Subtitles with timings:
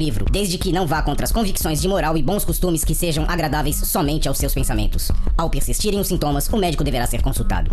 [0.00, 3.24] livro, desde que não vá contra as convicções de moral e bons costumes que sejam
[3.28, 5.12] agradáveis somente aos seus pensamentos.
[5.36, 7.70] Ao persistirem os sintomas, o médico deverá ser consultado.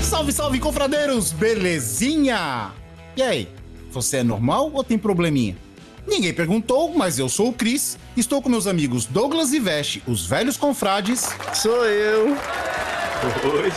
[0.00, 1.32] Salve, salve, confradeiros!
[1.32, 2.72] Belezinha?
[3.16, 3.48] E aí,
[3.90, 5.67] você é normal ou tem probleminha?
[6.08, 7.98] Ninguém perguntou, mas eu sou o Cris.
[8.16, 11.28] Estou com meus amigos Douglas e Veste, os velhos confrades.
[11.54, 12.28] Sou eu.
[12.30, 13.72] Oi.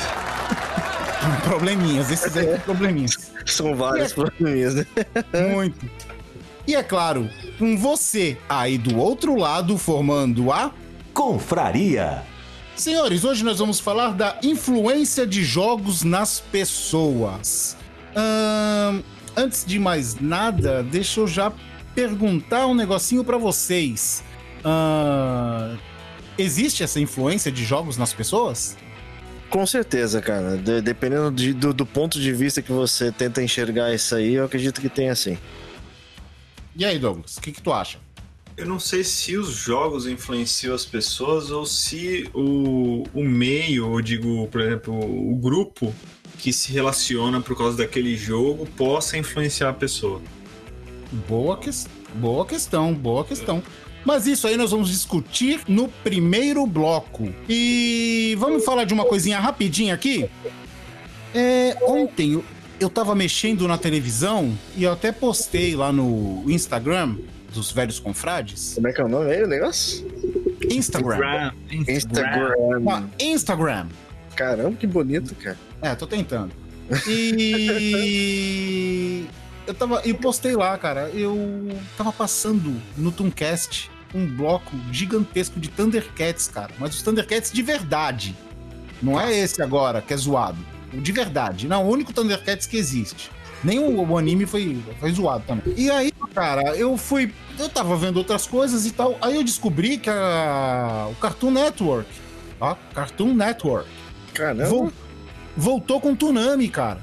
[1.43, 3.31] Probleminhas, esses aí são probleminhas.
[3.45, 4.85] São vários é- probleminhas, né?
[5.53, 5.85] Muito.
[6.65, 7.29] E é claro,
[7.59, 10.71] com você aí do outro lado formando a.
[11.13, 12.23] Confraria.
[12.75, 17.75] Senhores, hoje nós vamos falar da influência de jogos nas pessoas.
[18.15, 19.01] Ahn,
[19.35, 21.51] antes de mais nada, deixa eu já
[21.95, 24.23] perguntar um negocinho pra vocês.
[24.63, 25.77] Ahn,
[26.37, 28.77] existe essa influência de jogos nas pessoas?
[29.49, 30.57] Com certeza, cara.
[30.57, 34.45] De- dependendo de- do, do ponto de vista que você tenta enxergar isso aí, eu
[34.45, 35.37] acredito que tem assim.
[36.75, 37.97] E aí, Douglas, o que, que tu acha?
[38.55, 44.01] Eu não sei se os jogos influenciam as pessoas ou se o, o meio, eu
[44.01, 45.93] digo, por exemplo, o grupo
[46.37, 50.21] que se relaciona por causa daquele jogo possa influenciar a pessoa.
[51.27, 53.61] Boa, ques- boa questão, boa questão.
[54.05, 57.31] Mas isso aí nós vamos discutir no primeiro bloco.
[57.47, 60.27] E vamos falar de uma coisinha rapidinha aqui?
[61.35, 62.43] É, ontem eu,
[62.79, 67.15] eu tava mexendo na televisão e eu até postei lá no Instagram
[67.53, 68.73] dos velhos confrades.
[68.75, 70.07] Como é que é o nome aí, o negócio?
[70.69, 71.51] Instagram.
[71.71, 72.53] Instagram.
[72.85, 73.87] Ó, Instagram.
[74.35, 75.57] Caramba, que bonito, cara.
[75.81, 76.51] É, tô tentando.
[78.13, 79.25] E
[79.71, 81.09] eu tava, eu postei lá, cara.
[81.09, 86.71] Eu tava passando no Tooncast um bloco gigantesco de Thundercats, cara.
[86.77, 88.35] Mas os Thundercats de verdade.
[89.01, 90.57] Não é esse agora que é zoado.
[90.93, 91.67] O de verdade.
[91.67, 93.31] Não, o único Thundercats que existe.
[93.63, 95.73] Nem o, o anime foi, foi zoado também.
[95.77, 97.33] E aí, cara, eu fui.
[97.57, 99.17] Eu tava vendo outras coisas e tal.
[99.21, 102.09] Aí eu descobri que a, o Cartoon Network.
[102.59, 103.87] Ó, Cartoon Network.
[104.33, 104.65] Caramba.
[104.65, 104.91] Vol-
[105.55, 106.99] voltou com Tsunami, cara.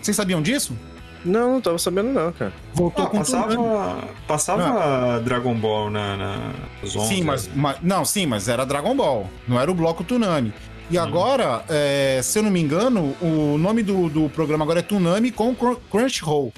[0.00, 0.76] Vocês sabiam disso?
[1.24, 2.52] Não, não tava sabendo não, cara.
[2.74, 3.56] Voltou Ah, com Tsunami.
[3.56, 6.52] passava passava Dragon Ball na, na.
[6.86, 9.28] Sim, mas, mas- Não, sim, mas era Dragon Ball.
[9.46, 10.52] Não era o bloco Tsunami.
[10.90, 11.02] E Hum.
[11.02, 15.30] agora, é, se eu não me engano, o nome do, do programa agora é Tsunami
[15.30, 16.52] com Cr- Crunchyroll.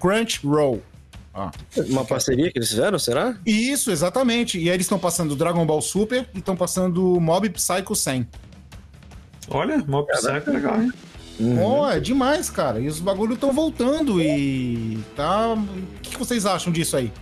[0.00, 0.82] Crunchyroll.
[1.32, 1.50] Ah.
[1.88, 3.36] Uma parceria que eles fizeram, será?
[3.44, 4.58] Isso, exatamente.
[4.58, 8.26] E aí eles estão passando Dragon Ball Super e estão passando Mob Psycho 100.
[9.50, 10.92] Olha, Mob Psycho legal, hein?
[11.38, 11.88] Uhum.
[11.88, 12.80] É demais, cara.
[12.80, 15.52] E os bagulhos estão voltando e tá...
[15.52, 17.12] O que, que vocês acham disso aí?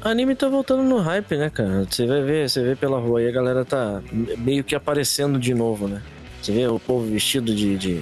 [0.00, 1.86] Anime tá voltando no hype, né, cara?
[1.88, 4.00] Você vai ver, você vê pela rua aí, a galera tá
[4.38, 6.02] meio que aparecendo de novo, né?
[6.40, 8.00] Você vê o povo vestido de, de,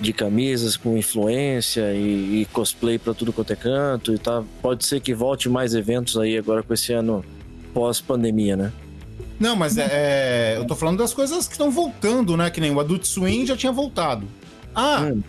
[0.00, 4.44] de camisas com influência e, e cosplay pra tudo quanto é canto e tá.
[4.62, 7.24] Pode ser que volte mais eventos aí agora com esse ano
[7.74, 8.72] pós-pandemia, né?
[9.38, 12.48] Não, mas é, é, eu tô falando das coisas que estão voltando, né?
[12.48, 14.24] Que nem o Adult Swim já tinha voltado.
[14.74, 15.22] Ah, Hum.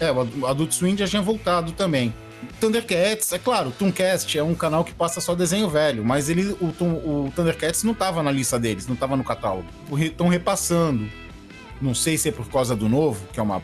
[0.00, 2.12] é, o Ad- o Adult Swim já tinha voltado também.
[2.60, 6.56] Thundercats, é claro, o Tooncast é um canal que passa só desenho velho, mas ele,
[6.60, 9.66] o, o Thundercats não tava na lista deles, não tava no catálogo.
[9.98, 11.08] Estão repassando.
[11.80, 13.60] Não sei se é por causa do novo, que é uma.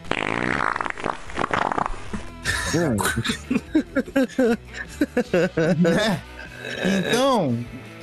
[5.79, 6.21] né?
[6.85, 7.57] Então,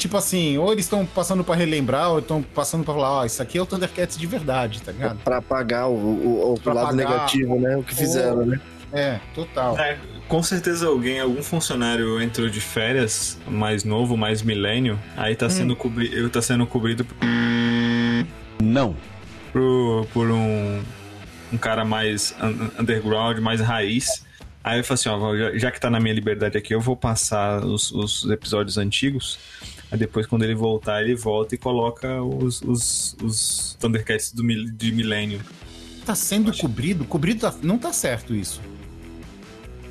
[0.05, 3.41] tipo assim, ou eles estão passando pra relembrar, ou estão passando pra falar, ó, isso
[3.41, 5.17] aqui é o Thundercats de verdade, tá ligado?
[5.23, 7.75] Pra pagar o, o, o Pra lado pagar- negativo, né?
[7.77, 8.45] O que fizeram, Oh.
[8.45, 8.59] né?
[8.93, 9.77] É, total.
[9.79, 9.97] É,
[10.27, 15.75] com certeza alguém, algum funcionário entrou de férias, mais novo, mais milênio, aí tá sendo,
[15.75, 17.17] cobri tá sendo cobrido por,
[18.61, 18.95] Não.
[19.51, 20.81] por, por um,
[21.51, 24.23] um cara mais un- underground, mais raiz.
[24.63, 26.95] Aí eu falo assim, ó, já, já que tá na minha liberdade aqui, eu vou
[26.95, 29.37] passar os, os episódios antigos.
[29.91, 34.65] Aí depois, quando ele voltar, ele volta e coloca os, os, os Thundercats do, mil-
[34.71, 35.39] de milênio.
[36.05, 37.05] Tá sendo cobrido?
[37.05, 38.61] Cobrido tá- não tá certo isso.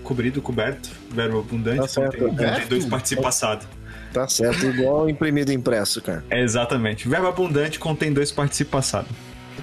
[0.02, 2.18] Cobrido, coberto, verbo abundante, Tá certo.
[2.18, 2.68] Coberto?
[2.68, 3.66] dois participa passado.
[4.12, 6.22] Tá certo, igual imprimido e impresso, cara.
[6.30, 7.08] É, exatamente.
[7.08, 9.08] Verbo abundante contém dois participa passado.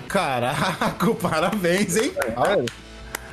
[0.08, 2.12] Caraca, parabéns, hein?
[2.18, 2.66] É,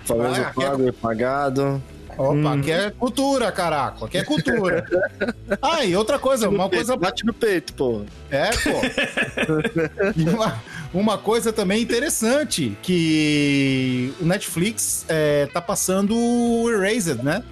[0.04, 1.82] famoso Ah, pago e pagado.
[2.18, 4.04] Opa, aqui é cultura, caraca.
[4.04, 4.84] Aqui é cultura.
[5.62, 6.96] Ah, e outra coisa, uma coisa.
[6.96, 8.02] Bate no peito, pô.
[8.30, 8.70] É, pô.
[10.30, 10.62] Uma,
[10.92, 17.42] uma coisa também interessante, que o Netflix é, tá passando o Erased, né?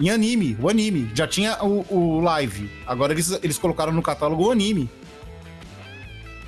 [0.00, 1.10] Em anime, o anime.
[1.14, 2.70] Já tinha o, o live.
[2.86, 4.88] Agora eles, eles colocaram no catálogo o anime.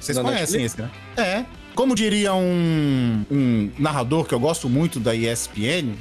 [0.00, 0.72] Vocês Na conhecem Netflix?
[0.74, 0.90] esse, né?
[1.16, 1.44] É.
[1.74, 5.94] Como diria um, um narrador que eu gosto muito da ESPN,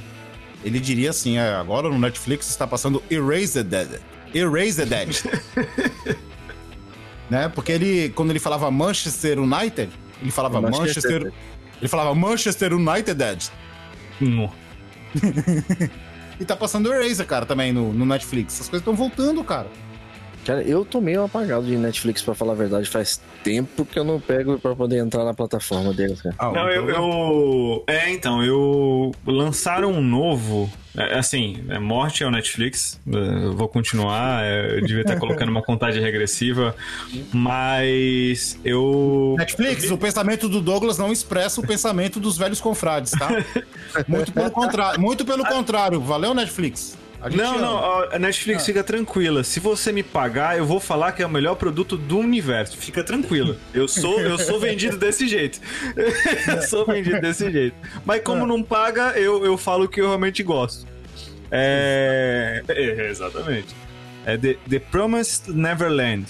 [0.64, 4.00] ele diria assim: é, agora no Netflix está passando Erased Dead.
[4.34, 5.22] Erased Dead.
[7.30, 7.48] né?
[7.48, 9.90] Porque ele, quando ele falava Manchester United,
[10.20, 11.12] ele falava Manchester.
[11.12, 11.32] Manchester.
[11.80, 13.44] ele falava Manchester United Dead.
[14.20, 14.52] No.
[16.38, 18.54] E tá passando Eraser, cara, também no, no Netflix.
[18.54, 19.68] Essas coisas estão voltando, cara.
[20.44, 22.88] Cara, eu tô meio apagado de Netflix, pra falar a verdade.
[22.88, 26.34] Faz tempo que eu não pego pra poder entrar na plataforma deles, cara.
[26.38, 29.12] Ah, Não, eu, eu- É, então, eu.
[29.26, 30.70] Lançaram um novo.
[30.96, 33.00] é, Assim, é, morte ao Netflix.
[33.10, 34.44] é, Eu vou continuar.
[34.44, 36.74] é, Eu devia estar colocando uma contagem regressiva.
[37.32, 39.34] Mas eu.
[39.38, 43.28] Netflix, o pensamento do Douglas não expressa o pensamento dos velhos confrades, tá?
[44.06, 45.00] Muito pelo contrário.
[45.00, 46.00] Muito pelo contrário.
[46.00, 46.96] Valeu, Netflix.
[47.30, 47.60] Não, ama.
[47.60, 49.42] não, a Netflix fica tranquila.
[49.42, 52.76] Se você me pagar, eu vou falar que é o melhor produto do universo.
[52.76, 53.56] Fica tranquila.
[53.72, 55.60] Eu sou, eu sou vendido desse jeito.
[55.96, 57.76] eu sou vendido desse jeito.
[58.04, 60.86] Mas como não paga, eu, eu falo que eu realmente gosto.
[61.50, 62.62] É.
[62.68, 63.74] é, exatamente.
[64.26, 66.26] É The, The Promised Neverland.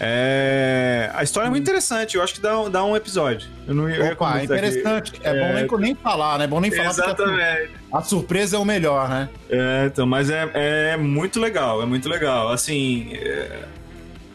[0.00, 1.10] É...
[1.14, 3.48] A história é muito interessante, eu acho que dá, um- dá um episódio.
[3.66, 4.44] Eu não ia Opa, é comentar aqui.
[4.44, 5.12] interessante.
[5.22, 6.44] É, bom nem, nem falar, né?
[6.44, 7.70] É bom nem falar Exatamente.
[7.92, 9.28] a, surpresa é o melhor, né?
[9.48, 10.50] É, então, mas é,
[10.92, 12.50] é muito legal, é muito legal.
[12.50, 13.64] Assim, é,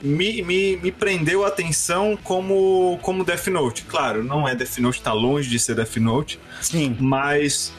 [0.01, 3.83] me, me, me prendeu a atenção como, como Death Note.
[3.83, 6.95] Claro, não é Death Note, tá longe de ser Death Note, Sim.
[6.99, 7.73] mas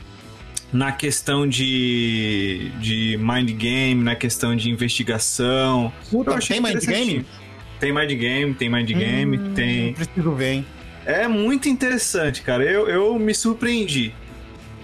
[0.72, 5.92] na questão de, de mind game, na questão de investigação.
[6.10, 7.26] Puta, eu achei tem mind game?
[7.80, 9.94] Tem mind game, tem mind game, Hum, tem.
[9.94, 10.66] Preciso ver, hein?
[11.06, 12.62] É muito interessante, cara.
[12.62, 14.14] Eu, eu me surpreendi.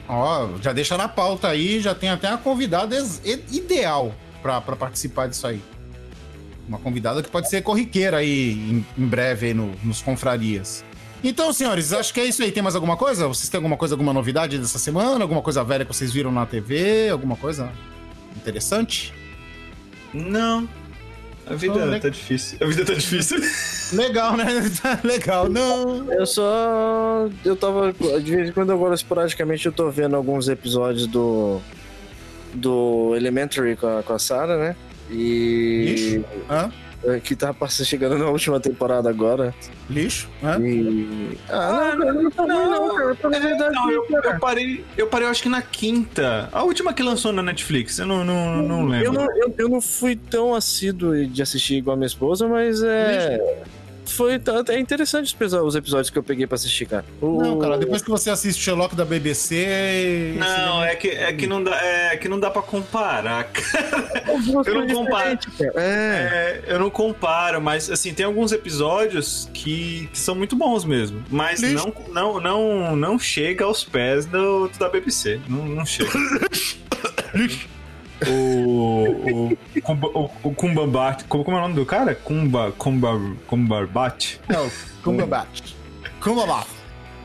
[0.08, 2.96] Ó, já deixa na pauta aí, já tem até uma convidada
[3.52, 5.60] ideal pra, pra participar disso aí.
[6.66, 10.84] Uma convidada que pode ser corriqueira aí em, em breve aí no- nos confrarias.
[11.22, 12.50] Então, senhores, acho que é isso aí.
[12.52, 13.26] Tem mais alguma coisa?
[13.28, 15.22] Vocês têm alguma coisa, alguma novidade dessa semana?
[15.25, 17.08] Alguma coisa velha que vocês viram na TV?
[17.10, 17.70] Alguma coisa
[18.37, 19.12] interessante?
[20.14, 20.69] Não.
[21.46, 21.98] A vida né?
[22.00, 22.58] tá difícil.
[22.60, 23.38] A vida tá difícil.
[23.96, 24.46] Legal, né?
[24.82, 25.48] Tá Legal.
[25.48, 26.12] Não.
[26.12, 27.28] Eu só.
[27.44, 27.93] Eu tava.
[27.93, 31.60] De vez em quando, agora, esporadicamente, eu tô vendo alguns episódios do.
[32.52, 34.76] Do Elementary com a, com a Sarah, né?
[35.10, 35.84] E.
[35.88, 36.25] Lixo?
[36.50, 36.72] Hã?
[37.04, 39.54] É, Que tá chegando na última temporada agora.
[39.88, 40.28] Lixo?
[40.43, 40.58] Hã?
[40.60, 41.38] E.
[41.48, 43.14] Ah, não, cara, não não, cara.
[43.14, 46.48] Falar a verdade, Não, eu, eu parei, eu parei, eu acho que na quinta.
[46.52, 49.06] A última que lançou na Netflix, eu não, não, não lembro.
[49.06, 52.82] Eu não, eu, eu não fui tão assíduo de assistir igual a minha esposa, mas
[52.82, 53.64] é.
[54.06, 57.05] Foi tá- é interessante os episódios que eu peguei pra assistir, cara.
[57.20, 60.35] O- Não, cara, depois que você assiste Sherlock da BBC.
[60.38, 64.25] Não, é que, é, que não dá, é que não dá pra comparar, cara.
[64.67, 65.39] Eu não comparo.
[65.60, 65.72] É.
[65.77, 71.22] É, eu não comparo, mas assim, tem alguns episódios que, que são muito bons mesmo.
[71.31, 71.93] Mas Lixo.
[72.08, 75.41] não, não, não, não chega aos pés do, da BBC.
[75.48, 76.10] Não, não chega.
[78.27, 81.25] o, o, Kumba- o, o Kumbabat.
[81.25, 82.15] Como, como é o nome do cara?
[82.15, 84.41] Kumba, Kumba, Kumbarbat.
[84.49, 84.70] Não,
[85.03, 85.73] Cumberbatch.
[86.20, 86.69] Cumberbatch.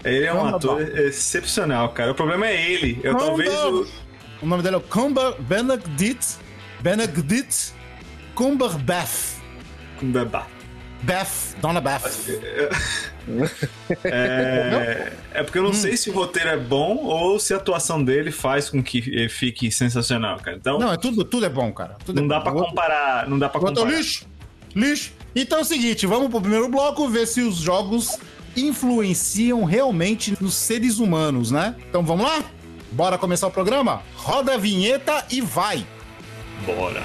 [0.04, 0.66] Ele é um Cumberbatch.
[0.66, 2.12] ator excepcional, cara.
[2.12, 3.00] O problema é ele.
[3.04, 3.54] Eu Cumber- talvez.
[3.54, 3.88] O,
[4.42, 6.36] O nome dele é Cumber Benedict.
[6.82, 7.74] Benedict
[8.36, 9.36] Cumberbatch.
[10.00, 10.48] Kumbabat.
[11.02, 12.02] Beth, Dona Beth.
[14.04, 15.68] É, é porque eu Hum.
[15.68, 19.30] não sei se o roteiro é bom ou se a atuação dele faz com que
[19.30, 20.58] fique sensacional, cara.
[20.58, 21.98] Então Não, é tudo, tudo é bom, cara.
[22.06, 22.44] Tudo não é dá bom.
[22.44, 23.90] pra comparar, não dá pra é comparar.
[23.92, 24.26] lixo.
[24.76, 25.12] Lixo.
[25.36, 28.18] Então é o seguinte, vamos pro primeiro bloco ver se os jogos
[28.58, 31.76] influenciam realmente nos seres humanos, né?
[31.90, 32.44] Então vamos lá?
[32.92, 34.02] Bora começar o programa?
[34.16, 35.86] Roda a vinheta e vai!
[36.66, 37.04] Bora.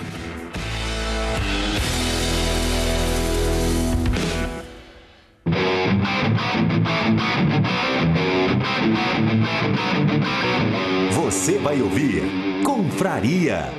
[11.13, 12.23] Você vai ouvir
[12.65, 13.73] Confraria.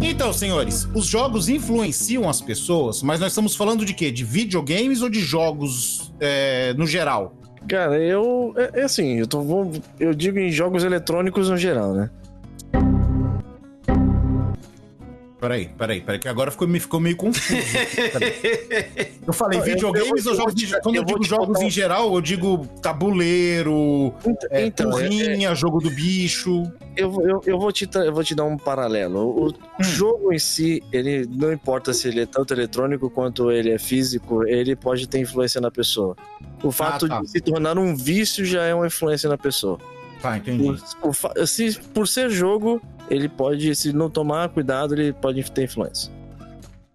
[0.00, 4.10] Então, senhores, os jogos influenciam as pessoas, mas nós estamos falando de quê?
[4.10, 7.36] De videogames ou de jogos é, no geral?
[7.68, 8.54] Cara, eu.
[8.56, 12.10] É, é assim, eu, tô, vou- eu digo em jogos eletrônicos no geral, né?
[15.40, 17.52] peraí, peraí, peraí, que agora ficou, me ficou meio confuso.
[19.26, 21.62] Eu falei Não, eu- videogames eu ou jogos te- de, Quando eu, digo jogos um-
[21.64, 24.12] em geral, eu digo tabuleiro,
[24.50, 26.70] é, Então, é- porrinha, jogo do bicho.
[26.96, 29.18] Eu, vou- eu, eu, vou te, eu vou te dar um paralelo.
[29.20, 29.54] O Hum.
[29.82, 34.46] jogo em si, ele não importa se ele é tanto eletrônico quanto ele é físico,
[34.46, 36.14] ele pode ter influência na pessoa.
[36.64, 37.20] O fato tá.
[37.20, 39.78] de se tornar um vício já é uma influência na pessoa.
[40.20, 40.62] Tá, entendi.
[41.02, 42.80] O, o fa- se, por ser jogo,
[43.10, 46.10] ele pode, se não tomar cuidado, ele pode ter influência.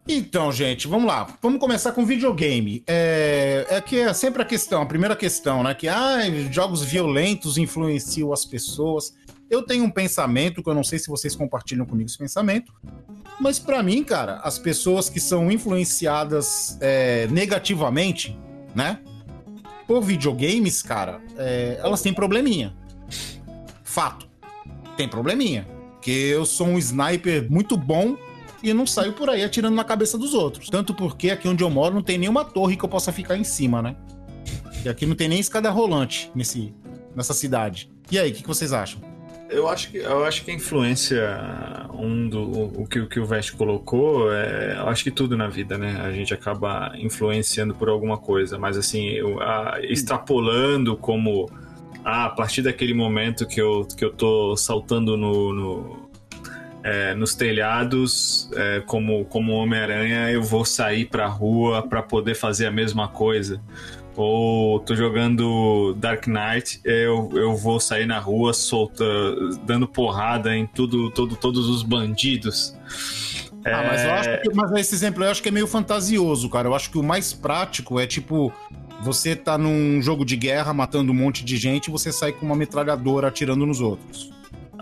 [0.08, 1.28] Então, gente, vamos lá.
[1.40, 2.84] Vamos começar com videogame.
[2.88, 5.76] É, é que é sempre a questão, a primeira questão, né?
[5.76, 6.18] Que ah,
[6.52, 9.14] jogos violentos influenciam as pessoas.
[9.52, 12.74] Eu tenho um pensamento que eu não sei se vocês compartilham comigo esse pensamento,
[13.40, 18.36] mas pra mim, cara, as pessoas que são influenciadas é, negativamente,
[18.74, 19.00] né?
[19.90, 22.76] Por videogames, cara, é, elas têm probleminha.
[23.84, 24.30] Fato.
[24.96, 25.68] Tem probleminha.
[25.94, 28.16] Porque eu sou um sniper muito bom
[28.62, 30.70] e não saio por aí atirando na cabeça dos outros.
[30.70, 33.44] Tanto porque aqui onde eu moro não tem nenhuma torre que eu possa ficar em
[33.44, 33.96] cima, né?
[34.86, 36.72] E aqui não tem nem escada rolante nesse,
[37.16, 37.90] nessa cidade.
[38.12, 39.02] E aí, o que, que vocês acham?
[39.50, 41.40] Eu acho que, eu acho que a influência,
[41.94, 45.48] um do o, que, o que o Vest colocou, é, eu acho que tudo na
[45.48, 46.00] vida, né?
[46.02, 51.50] A gente acaba influenciando por alguma coisa, mas assim, eu, a- extrapolando como
[52.06, 56.10] ah, a partir daquele momento que eu, que eu tô saltando no, no,
[56.84, 62.68] é, nos telhados, é, como, como Homem-Aranha, eu vou sair pra rua pra poder fazer
[62.68, 63.60] a mesma coisa.
[64.22, 69.02] Ou tô jogando Dark Knight, eu, eu vou sair na rua solta,
[69.66, 72.76] dando porrada em tudo, todo, todos os bandidos.
[73.64, 76.68] Ah, mas eu acho que mas esse exemplo eu acho que é meio fantasioso, cara.
[76.68, 78.52] Eu acho que o mais prático é tipo.
[79.02, 82.46] Você tá num jogo de guerra matando um monte de gente e você sai com
[82.46, 84.34] uma metralhadora atirando nos outros.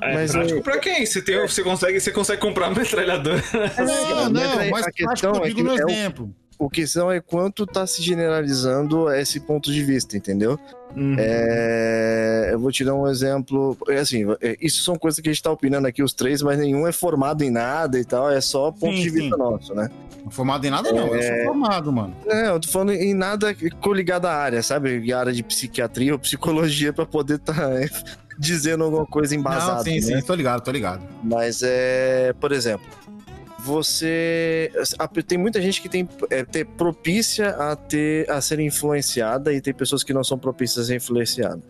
[0.01, 1.05] É Mas prático pra quem?
[1.05, 3.43] Você, tem, você, consegue, você consegue comprar uma metralhadora.
[3.77, 6.35] Não, mas não, mas prático eu é digo que no é o- exemplo.
[6.59, 10.59] O questão é quanto tá se generalizando esse ponto de vista, entendeu?
[10.95, 11.15] Uhum.
[11.19, 13.77] É, eu vou te dar um exemplo.
[13.87, 16.57] É assim, é, isso são coisas que a gente tá opinando aqui, os três, mas
[16.57, 19.15] nenhum é formado em nada e tal, é só ponto Sim, de sim.
[19.21, 19.89] vista nosso, né?
[20.31, 21.07] Formado em nada, não.
[21.07, 21.35] Eu É.
[21.43, 22.15] sou formado, mano.
[22.25, 25.13] É, eu tô falando em nada coligado à área, sabe?
[25.13, 27.53] Área de psiquiatria ou psicologia pra poder tá
[28.37, 29.75] dizendo alguma coisa embasada.
[29.77, 30.01] não, sim, né?
[30.19, 31.01] sim, tô ligado, tô ligado.
[31.23, 32.85] Mas é, por exemplo,
[33.67, 34.71] você
[35.27, 39.73] tem muita gente que tem é, ter propícia a ter a ser influenciada e tem
[39.73, 41.61] pessoas que não são propícias a ser.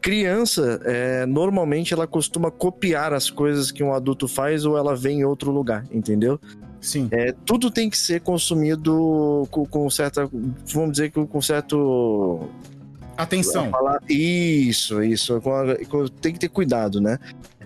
[0.00, 5.10] Criança, é, normalmente ela costuma copiar as coisas que um adulto faz ou ela vê
[5.10, 6.40] em outro lugar, entendeu?
[6.80, 7.08] Sim.
[7.12, 10.28] É, tudo tem que ser consumido com, com certa,
[10.72, 12.48] vamos dizer que com certo
[13.16, 13.70] Atenção.
[13.70, 15.40] falar isso, isso.
[16.20, 17.18] tem que ter cuidado, né?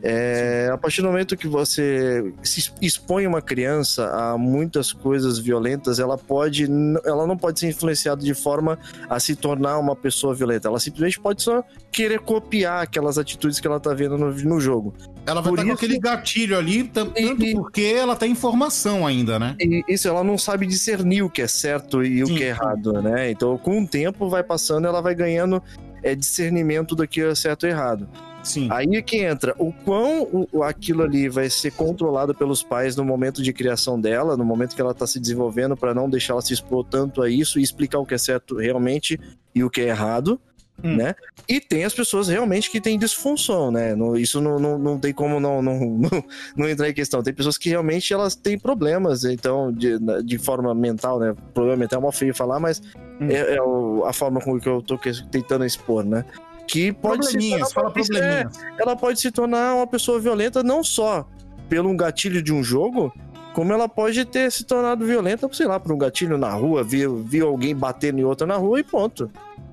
[0.03, 2.33] É, a partir do momento que você
[2.81, 6.67] expõe uma criança a muitas coisas violentas, ela pode,
[7.05, 10.69] ela não pode ser influenciada de forma a se tornar uma pessoa violenta.
[10.69, 14.95] Ela simplesmente pode só querer copiar aquelas atitudes que ela tá vendo no, no jogo.
[15.27, 18.35] Ela vai Por estar com isso- aquele gatilho ali, tanto e- porque ela tá em
[18.35, 19.57] formação ainda, né?
[19.61, 22.49] E isso, ela não sabe discernir o que é certo e o Sim, que é
[22.49, 23.31] errado, né?
[23.31, 25.63] Então, com o tempo, vai passando, ela vai ganhando
[26.03, 28.09] é, discernimento do que é certo e errado.
[28.47, 28.69] Sim.
[28.71, 33.43] Aí é que entra o quão aquilo ali vai ser controlado pelos pais no momento
[33.43, 36.53] de criação dela, no momento que ela está se desenvolvendo, para não deixar ela se
[36.55, 39.19] expor tanto a isso e explicar o que é certo realmente
[39.53, 40.41] e o que é errado.
[40.85, 40.95] Hum.
[40.95, 41.15] Né?
[41.49, 43.97] E tem as pessoas realmente que têm disfunção, né?
[43.97, 46.25] Não- isso não, não, não tem como não, não, não,
[46.55, 47.23] não entrar em questão.
[47.23, 51.35] Tem pessoas que realmente elas têm problemas, então, de, de forma mental, né?
[51.55, 52.81] Problema mental é mal feio falar, mas
[53.19, 53.29] Hum.
[53.31, 53.59] é, é
[54.07, 54.99] a forma com que eu tô
[55.31, 56.25] tentando expor, né?
[56.67, 58.59] Que pode se Probleminhas, fala tornar- probleminhas.
[58.79, 61.27] ela pode se tornar uma pessoa violenta não só
[61.69, 63.13] pelo um gatilho de um jogo,
[63.55, 67.17] como ela pode ter se tornado violenta, sei lá, por um gatilho na rua, viu,
[67.25, 69.31] viu alguém batendo em outra na rua e ponto.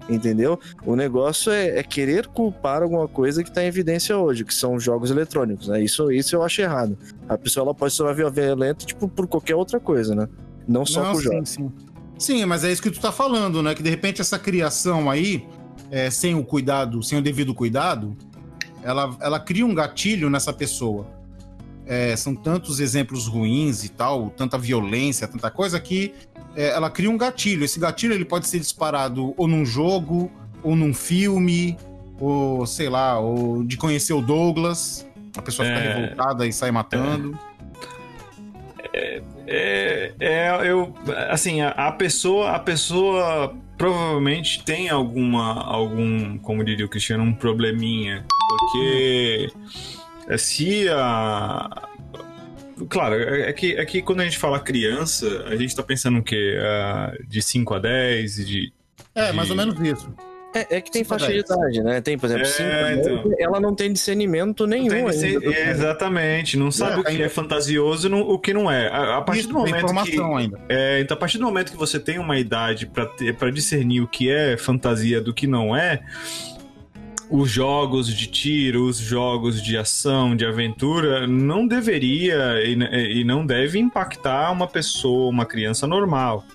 [0.10, 0.60] Entendeu?
[0.86, 4.78] O negócio é, é querer culpar alguma coisa que está em evidência hoje, que são
[4.78, 5.82] jogos eletrônicos, né?
[5.82, 6.98] Isso, isso eu acho errado.
[7.28, 10.28] A pessoa ela pode se tornar violenta, tipo, por qualquer outra coisa, né?
[10.68, 11.50] Não só Não, por sim, jogos.
[11.50, 11.72] sim.
[12.20, 13.74] Sim, mas é isso que tu tá falando, né?
[13.74, 15.46] Que de repente essa criação aí,
[15.92, 18.16] é, sem o cuidado, sem o devido cuidado,
[18.84, 21.08] ela, ela cria um gatilho nessa pessoa.
[21.86, 26.14] É, são tantos exemplos ruins e tal, tanta violência, tanta coisa que
[26.56, 27.64] é, ela cria um gatilho.
[27.64, 31.78] Esse gatilho ele pode ser disparado ou num jogo, ou num filme,
[32.20, 35.06] ou sei lá, ou de conhecer o Douglas.
[35.36, 35.94] A pessoa fica É.
[35.96, 37.38] revoltada e sai matando.
[39.46, 40.94] É, é, eu,
[41.30, 47.34] assim, a, a pessoa, a pessoa provavelmente tem alguma, algum, como diria o Cristiano, um
[47.34, 49.50] probleminha, porque
[50.30, 51.90] é, se a,
[52.88, 56.20] claro, é é que, é que quando a gente fala criança, a gente tá pensando
[56.20, 56.58] o quê?
[56.62, 58.72] Ah, de 5 a 10, de.
[59.14, 60.16] É, de- mais ou menos isso.
[60.54, 61.46] É, é que tem faixa de dez.
[61.50, 62.00] idade, né?
[62.02, 62.50] Tem, por exemplo, É,
[62.96, 63.34] 5 então.
[63.40, 65.70] ela não tem discernimento nenhum Tem que ser- ainda.
[65.70, 68.88] exatamente, não sabe É, o que ainda- é fantasioso e não- o que não é.
[68.88, 69.92] A, a partir Isso, do tem momento que.
[69.92, 70.60] informação ainda.
[70.70, 74.02] É, então, a partir do momento que você tem uma idade pra ter- pra discernir
[74.02, 76.02] o que é fantasia do que não é,
[77.30, 83.44] os jogos de tiro, os jogos de ação, de aventura, não deveria e, e não
[83.44, 86.46] deve impactar uma pessoa, uma criança normal.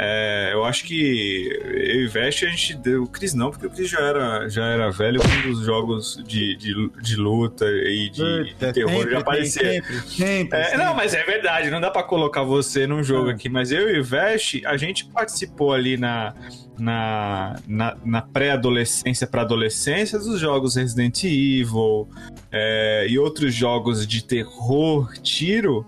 [0.00, 3.02] É, eu acho que eu e Veste a gente deu.
[3.02, 6.54] O Cris não, porque o Cris já era, já era velho quando os jogos de,
[6.54, 9.70] de, de luta e de, Puta, terror sempre já tem, apareceram.
[9.72, 10.58] Sempre, sempre.
[10.58, 10.78] É, sempre.
[10.84, 13.32] não, mas é verdade, não dá pra colocar você num jogo É.
[13.32, 13.48] aqui.
[13.48, 16.32] Mas eu e o Vest, a gente participou ali na,
[16.78, 22.08] na, na, na pré-adolescência para adolescência dos jogos Resident Evil
[22.52, 25.84] é, e outros jogos de terror, tiro.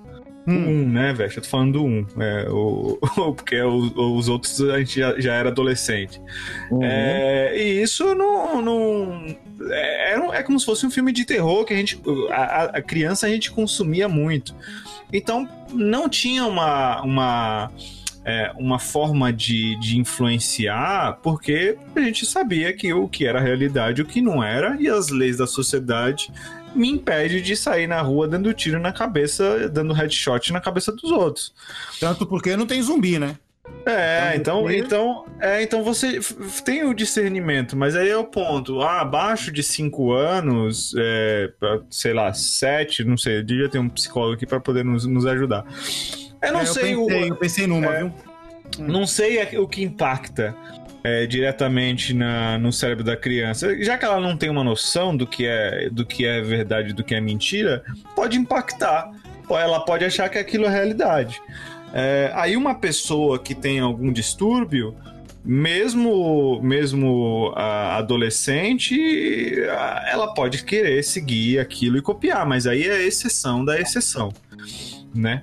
[0.46, 0.68] Hum.
[0.84, 1.36] Um, né, Vest?
[1.36, 2.06] Eu tô falando do um.
[2.18, 2.98] É, o,
[3.36, 6.20] porque o- os outros a gente já, já era adolescente.
[6.70, 6.80] Uhum.
[6.82, 8.62] É, e isso não.
[8.62, 9.26] não
[9.70, 12.00] é, é, é como se fosse um filme de terror que a gente.
[12.30, 14.54] A, a- criança a gente consumia muito.
[15.12, 17.02] Então não tinha uma.
[17.02, 17.70] uma
[18.22, 24.00] é, uma forma de, de influenciar, porque a gente sabia que o que era realidade
[24.00, 26.30] e o que não era, e as leis da sociedade
[26.74, 31.10] me impede de sair na rua dando tiro na cabeça, dando headshot na cabeça dos
[31.10, 31.52] outros.
[31.98, 33.36] Tanto porque não tem zumbi, né?
[33.86, 36.18] É, então, Então, então, é, então você
[36.64, 38.80] tem o discernimento, mas aí é o ponto.
[38.80, 41.50] Ah, abaixo de 5 anos, é,
[41.88, 45.24] sei lá, 7, não sei, eu devia ter um psicólogo aqui para poder nos, nos
[45.24, 45.64] ajudar.
[46.42, 47.06] Eu não É, sei eu o.
[47.06, 47.98] pensei, eu pensei numa, É.
[48.00, 48.12] viu?
[48.78, 50.54] Não sei o que impacta
[51.02, 53.74] é, diretamente na- no cérebro da criança.
[53.82, 57.02] Já que ela não tem uma noção do que é, do que é verdade do
[57.02, 57.82] que é mentira,
[58.14, 59.10] pode impactar.
[59.50, 61.40] Ela pode achar que aquilo é realidade.
[61.92, 64.94] É, aí uma pessoa que tem algum distúrbio,
[65.44, 68.94] mesmo mesmo adolescente,
[70.06, 74.32] ela pode querer seguir aquilo e copiar, mas aí é exceção da exceção,
[75.14, 75.42] né?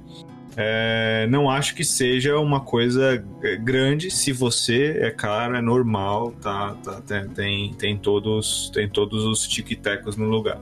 [0.60, 6.32] É, não acho que seja uma coisa é, grande se você é claro, é normal,
[6.42, 10.58] tá, tá- tem, tem, tem todos tem todos os tic-tecos no lugar.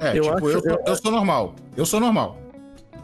[0.00, 1.54] É, Eu tipo, acho- eu, sou, eu sou normal.
[1.76, 2.36] Eu sou normal.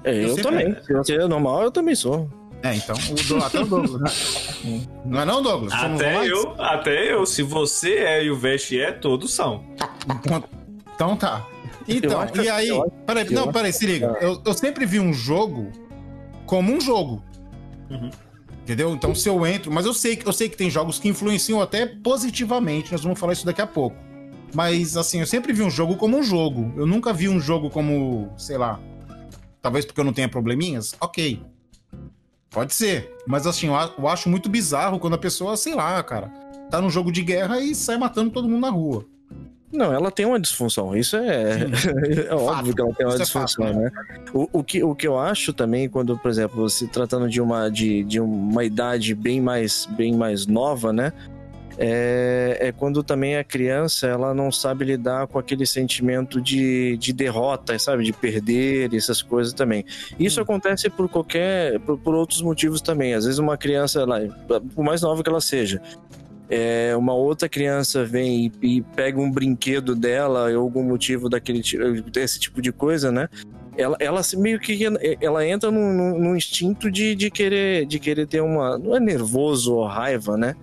[0.02, 0.76] É, eu, eu também.
[0.82, 2.28] Se você é normal, eu também sou.
[2.64, 4.80] É, então, o do, até o Douglas, né?
[5.06, 5.72] Não é não, Douglas?
[5.72, 6.30] Somos Até normais?
[6.30, 9.62] eu, até eu, se você é e o Veste é, todos são.
[10.94, 11.46] Então tá.
[11.86, 12.68] Então, e aí?
[12.68, 14.12] eu Peraí, eu não, peraí, se liga.
[14.12, 14.24] Ah.
[14.24, 15.70] Eu, eu sempre vi um jogo
[16.48, 17.22] como um jogo.
[17.90, 18.10] Uhum.
[18.62, 18.92] Entendeu?
[18.92, 19.70] Então, se eu entro.
[19.70, 22.90] Mas eu sei, que- eu sei que tem jogos que influenciam até positivamente.
[22.90, 23.96] Nós vamos falar isso daqui a pouco.
[24.54, 26.72] Mas, assim, eu sempre vi um jogo como um jogo.
[26.76, 28.80] Eu nunca vi um jogo como, sei lá.
[29.62, 30.94] Talvez porque eu não tenha probleminhas?
[31.00, 31.40] Ok.
[32.50, 33.14] Pode ser.
[33.26, 36.28] Mas, assim, eu acho muito bizarro quando a pessoa, sei lá, cara,
[36.70, 39.04] tá num jogo de guerra e sai matando todo mundo na rua.
[39.72, 40.96] Não, ela tem uma disfunção.
[40.96, 41.66] Isso é,
[42.28, 43.90] é óbvio que ela tem uma Isso é disfunção, fato, né?
[44.32, 47.68] O, o, que, o que eu acho também, quando, por exemplo, se tratando de uma,
[47.70, 51.12] de, de uma idade bem mais, bem mais nova, né?
[51.80, 57.12] É, é quando também a criança ela não sabe lidar com aquele sentimento de, de
[57.12, 58.02] derrota, sabe?
[58.02, 59.84] De perder, essas coisas também.
[60.18, 60.42] Isso Hum.
[60.42, 61.78] acontece por qualquer.
[61.80, 63.14] Por, por outros motivos também.
[63.14, 64.20] Às vezes uma criança, ela,
[64.74, 65.80] por mais nova que ela seja,
[66.50, 71.62] é, uma outra criança vem e, e pega um brinquedo dela, ou algum motivo daquele
[72.10, 73.28] desse tipo de coisa, né?
[73.76, 74.76] Ela, ela meio que
[75.20, 79.74] ela entra num, num- instinto de, de querer de querer ter uma não é nervoso
[79.76, 80.56] ou raiva, né?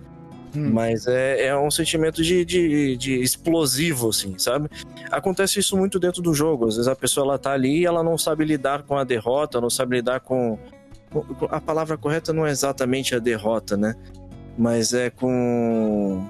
[0.54, 0.70] Hum.
[0.72, 4.68] Mas é, é um sentimento de, de, de explosivo, assim, sabe?
[5.10, 6.66] Acontece isso muito dentro do jogo.
[6.66, 9.60] Às vezes a pessoa ela tá ali e ela não sabe lidar com a derrota,
[9.60, 10.58] não sabe lidar com-
[11.50, 13.94] A palavra correta não é exatamente a derrota, né?
[14.58, 16.26] Mas é com.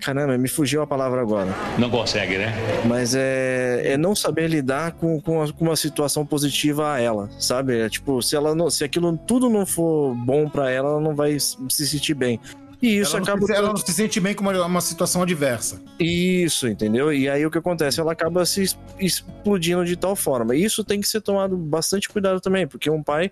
[0.00, 1.48] Caramba, me fugiu a palavra agora.
[1.78, 2.52] Não consegue, né?
[2.86, 7.30] Mas é, é não saber lidar com, com, a- com uma situação positiva a ela,
[7.38, 7.78] sabe?
[7.78, 11.14] É tipo, se ela não, se aquilo tudo não for bom pra ela, ela não
[11.14, 12.40] vai se se sentir bem.
[12.82, 15.22] E isso ela, não acaba se, ela não se sente bem com uma, uma situação
[15.22, 15.80] adversa.
[16.00, 17.12] isso, entendeu?
[17.12, 18.00] E aí o que acontece?
[18.00, 18.64] Ela acaba se
[18.98, 20.56] explodindo de tal forma.
[20.56, 23.30] E isso tem que ser tomado bastante cuidado também, porque um pai,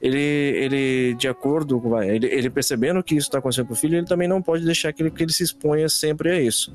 [0.00, 4.06] ele, ele de acordo Ele, ele percebendo que isso está acontecendo com o filho, ele
[4.06, 6.72] também não pode deixar que ele, que ele se exponha sempre a isso.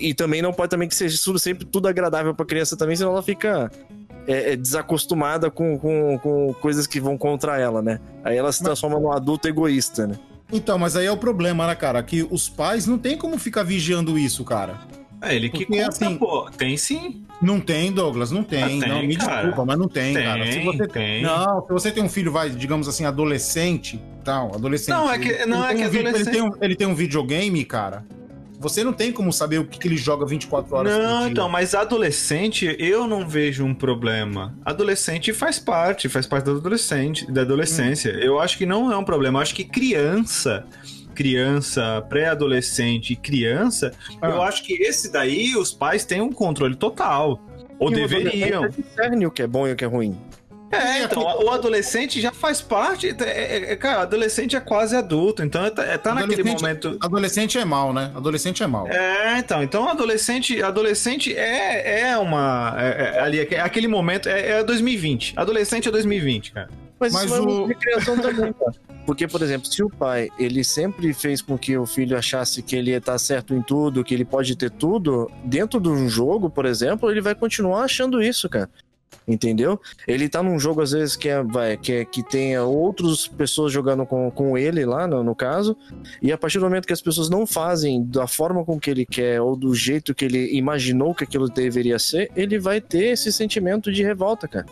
[0.00, 2.96] E também não pode também que seja tudo, sempre tudo agradável para a criança também,
[2.96, 3.70] senão ela fica
[4.26, 8.00] é, é, desacostumada com, com, com coisas que vão contra ela, né?
[8.24, 10.18] Aí ela se transforma num adulto egoísta, né?
[10.52, 12.02] Então, mas aí é o problema, né, cara?
[12.02, 14.80] Que os pais não tem como ficar vigiando isso, cara.
[15.22, 16.48] É ele que Porque, conta, assim- pô.
[16.56, 17.22] Tem sim.
[17.40, 18.62] Não tem, Douglas, não tem.
[18.62, 19.36] Ah, tem, não, me cara.
[19.42, 20.50] desculpa, mas não tem, Tem, cara.
[20.52, 21.22] Se você tem.
[21.22, 24.94] Não, se você tem um filho, vai, digamos assim, adolescente, tal, adolescente.
[24.94, 26.86] Não, é que- não, ele é tem que um adolescente- Ele tem, um, ele tem
[26.86, 28.04] um videogame, cara.
[28.58, 31.28] Você não tem como saber o que, que ele joga 24 horas por Não, dia.
[31.30, 34.54] então, mas adolescente, eu não vejo um problema.
[34.64, 38.12] Adolescente faz parte, faz parte da adolescente, da adolescência.
[38.14, 38.18] Hum.
[38.20, 39.38] Eu acho que não é um problema.
[39.38, 40.64] Eu acho que criança,
[41.16, 44.28] criança, pré-adolescente e criança, Ah.
[44.28, 47.40] eu acho que esse daí os pais têm um controle total.
[47.78, 48.68] Ou E o deveriam.
[48.68, 50.16] discerne o que é bom e o que é ruim.
[50.72, 53.08] É, então, o adolescente já faz parte.
[53.08, 56.42] é, é, é, cara, o adolescente é quase adulto, então é, tá, é, tá naquele
[56.42, 56.96] momento.
[57.00, 58.10] Adolescente é mal, né?
[58.16, 58.88] Adolescente é mal.
[58.88, 62.74] É, então, então adolescente, adolescente é, é uma.
[62.78, 65.34] É, é ali, é aquele momento, é, é 2020.
[65.36, 66.68] Adolescente é 2020, cara.
[66.98, 68.72] Mas, Mas isso é o- também, cara.
[69.06, 72.74] Porque, por exemplo, se o pai, ele sempre fez com que o filho achasse que
[72.74, 76.50] ele ia estar certo em tudo, que ele pode ter tudo, dentro de um jogo,
[76.50, 78.68] por exemplo, ele vai continuar achando isso, cara.
[79.28, 79.80] Entendeu?
[80.06, 83.72] Ele tá num jogo, às vezes, que, é, vai, que, é, que tenha outras pessoas
[83.72, 85.76] jogando com, com ele lá, no, no caso,
[86.22, 89.04] e a partir do momento que as pessoas não fazem da forma com que ele
[89.06, 93.32] quer ou do jeito que ele imaginou que aquilo deveria ser, ele vai ter esse
[93.32, 94.66] sentimento de revolta, cara.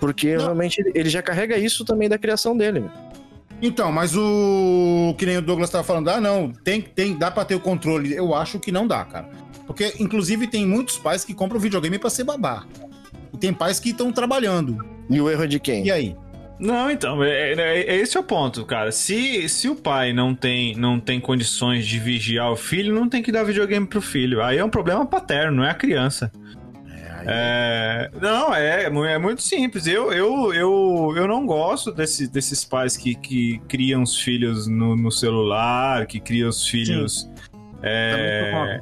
[0.00, 0.42] Porque Não.
[0.44, 2.80] realmente ele- ele já carrega isso também da criação dele.
[2.80, 2.90] meu.
[3.60, 7.44] Então, mas o que nem o Douglas tava falando, ah, não, tem, tem, dá pra
[7.44, 8.14] ter o controle.
[8.14, 9.28] Eu acho que não dá, cara.
[9.66, 12.64] Porque, inclusive, tem muitos pais que compram videogame pra ser babá.
[13.34, 14.78] E tem pais que estão trabalhando.
[15.10, 15.86] E o erro é de quem?
[15.86, 16.16] E aí?
[16.58, 18.90] Não, então, é, é- é- esse é o ponto, cara.
[18.90, 23.22] Se, se o pai não tem, não tem condições de vigiar o filho, não tem
[23.22, 24.42] que dar videogame pro filho.
[24.42, 26.32] Aí é um problema paterno, não é a criança.
[27.30, 29.86] É, não, é, é mu- é muito simples.
[29.86, 34.96] Eu, eu, eu, eu não gosto desse, desses pais que, que criam os filhos no,
[34.96, 37.28] no celular, que criam os filhos.
[37.82, 38.80] É,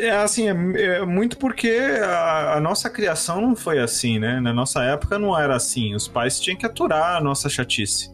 [0.00, 4.40] é assim, é, é muito porque a, a nossa criação não foi assim, né?
[4.40, 5.94] Na nossa época não era assim.
[5.94, 8.10] Os pais tinham que aturar a nossa chatice.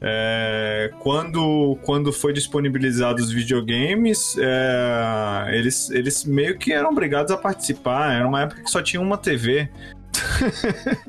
[0.00, 7.36] É, quando, quando foi disponibilizado os videogames, é, eles, eles meio que eram obrigados a
[7.36, 8.14] participar.
[8.14, 9.68] Era uma época que só tinha uma TV.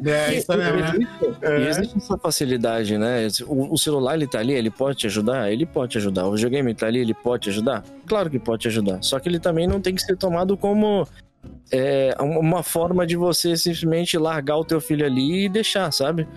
[0.05, 1.07] É, isso é mesmo, né?
[1.41, 1.59] É.
[1.61, 3.27] E existe essa facilidade, né?
[3.45, 5.51] O, o celular ele tá ali, ele pode te ajudar?
[5.51, 6.25] Ele pode te ajudar.
[6.27, 7.83] O videogame tá ali, ele pode te ajudar?
[8.05, 9.01] Claro que pode te ajudar.
[9.01, 11.07] Só que ele também não tem que ser tomado como
[11.71, 16.27] é, uma- uma forma de você simplesmente largar o teu filho ali e deixar, sabe?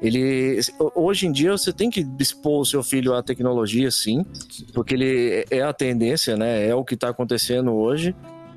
[0.00, 0.60] Ele
[0.94, 4.24] hoje em dia você tem que expor o seu filho à tecnologia, sim,
[4.72, 6.68] porque ele é a tendência, né?
[6.68, 8.14] É o que tá acontecendo hoje.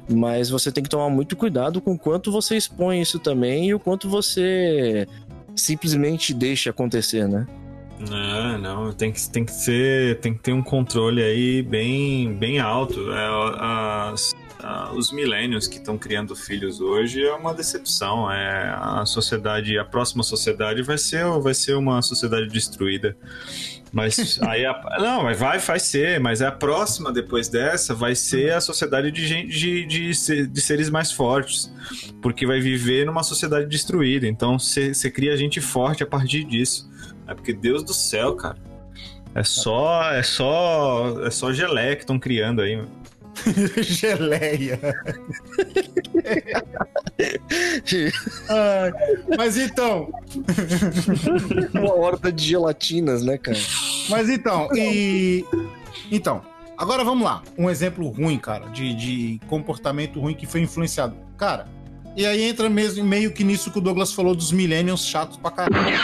[0.10, 3.74] Mas você tem que tomar muito cuidado com o quanto você expõe isso também e
[3.74, 5.08] o quanto você
[5.56, 7.48] simplesmente deixa acontecer, né?
[8.10, 12.60] Não, não, tem que, tem que ser, tem que ter um controle aí bem, bem
[12.60, 13.12] alto.
[13.12, 13.28] É,
[14.12, 18.32] as- a- os milênios que estão criando filhos hoje é uma decepção.
[18.32, 23.15] É a sociedade, a próxima sociedade vai ser, vai ser uma sociedade destruída.
[23.91, 28.54] Mas aí a, não, mas vai, vai ser, mas a próxima depois dessa vai ser
[28.54, 31.71] a sociedade de gente de, de, de seres mais fortes,
[32.21, 34.28] porque vai viver numa sociedade destruída.
[34.28, 36.89] Então você cria gente forte a partir disso.
[37.28, 38.58] É porque Deus do céu, cara.
[39.34, 42.76] É só, é só, é só gelé que estão criando aí.
[42.76, 42.89] mano.
[43.82, 44.80] Geleia.
[48.50, 48.94] Ai,
[49.38, 50.12] mas então,
[51.74, 53.58] Uma horda de gelatinas, né, cara?
[54.10, 55.46] mas então, e.
[56.12, 56.42] Então,
[56.78, 57.44] agora vamos lá.
[57.58, 61.16] Um exemplo ruim, cara, de, de comportamento ruim que foi influenciado.
[61.38, 61.68] Cara,
[62.16, 65.52] e aí entra mesmo, meio que nisso que o Douglas falou dos millennials chatos pra
[65.52, 66.00] caralho.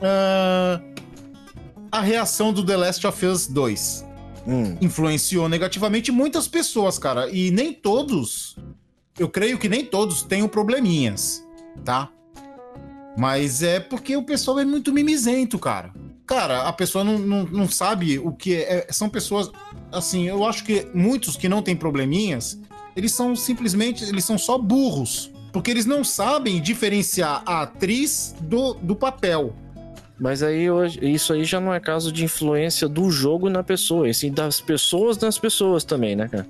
[0.00, 0.80] Ah,
[1.90, 4.11] a reação do The Last of Us 2
[4.46, 4.76] Hum.
[4.80, 7.30] influenciou negativamente muitas pessoas, cara.
[7.30, 8.56] E nem todos,
[9.18, 11.46] eu creio que nem todos tenham probleminhas,
[11.84, 12.10] tá?
[13.16, 15.92] Mas é porque o pessoal é muito mimizento, cara.
[16.26, 18.86] Cara, a pessoa não, não, não sabe o que é.
[18.90, 19.50] São pessoas.
[19.90, 22.58] Assim, eu acho que muitos que não têm probleminhas,
[22.96, 24.04] eles são simplesmente.
[24.04, 25.30] Eles são só burros.
[25.52, 29.54] Porque eles não sabem diferenciar a atriz do, do papel.
[30.22, 30.66] Mas aí
[31.02, 34.60] isso aí já não é caso de influência do jogo na pessoa, e sim das
[34.60, 36.46] pessoas nas pessoas também, né, cara?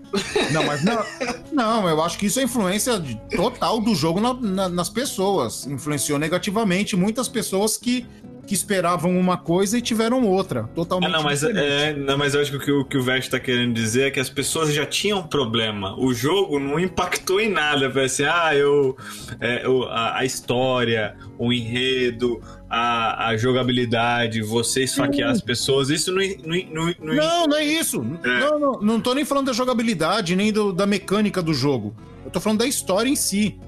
[0.53, 1.03] Não, mas não.
[1.51, 3.03] Não, eu acho que isso é influência
[3.35, 5.67] total do jogo na- na- nas pessoas.
[5.67, 8.05] Influenciou negativamente muitas pessoas que,
[8.53, 12.43] que esperavam uma coisa e tiveram outra, Ah, totalmente não, mas, é, não, mas eu
[12.43, 14.75] acho que o que o, que o Vest tá querendo dizer é que as pessoas
[14.75, 15.99] já tinham problema.
[15.99, 17.91] O jogo não impactou em nada.
[17.91, 18.95] Foi assim, ah, eu.
[19.41, 26.13] é, o- a, a história, o enredo, a, a jogabilidade, você esfaquear as pessoas, isso
[26.13, 26.21] não.
[26.45, 28.05] não, não, não- Não, não é isso.
[28.23, 28.41] É.
[28.41, 31.95] Não, não, não tô nem falando da jogabilidade, nem do- da mecânica do jogo.
[32.23, 33.59] Eu tô falando da história em si.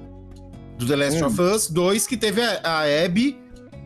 [0.77, 1.27] Do The Last Hum.
[1.29, 3.39] of Us 2, que teve a, a Abby,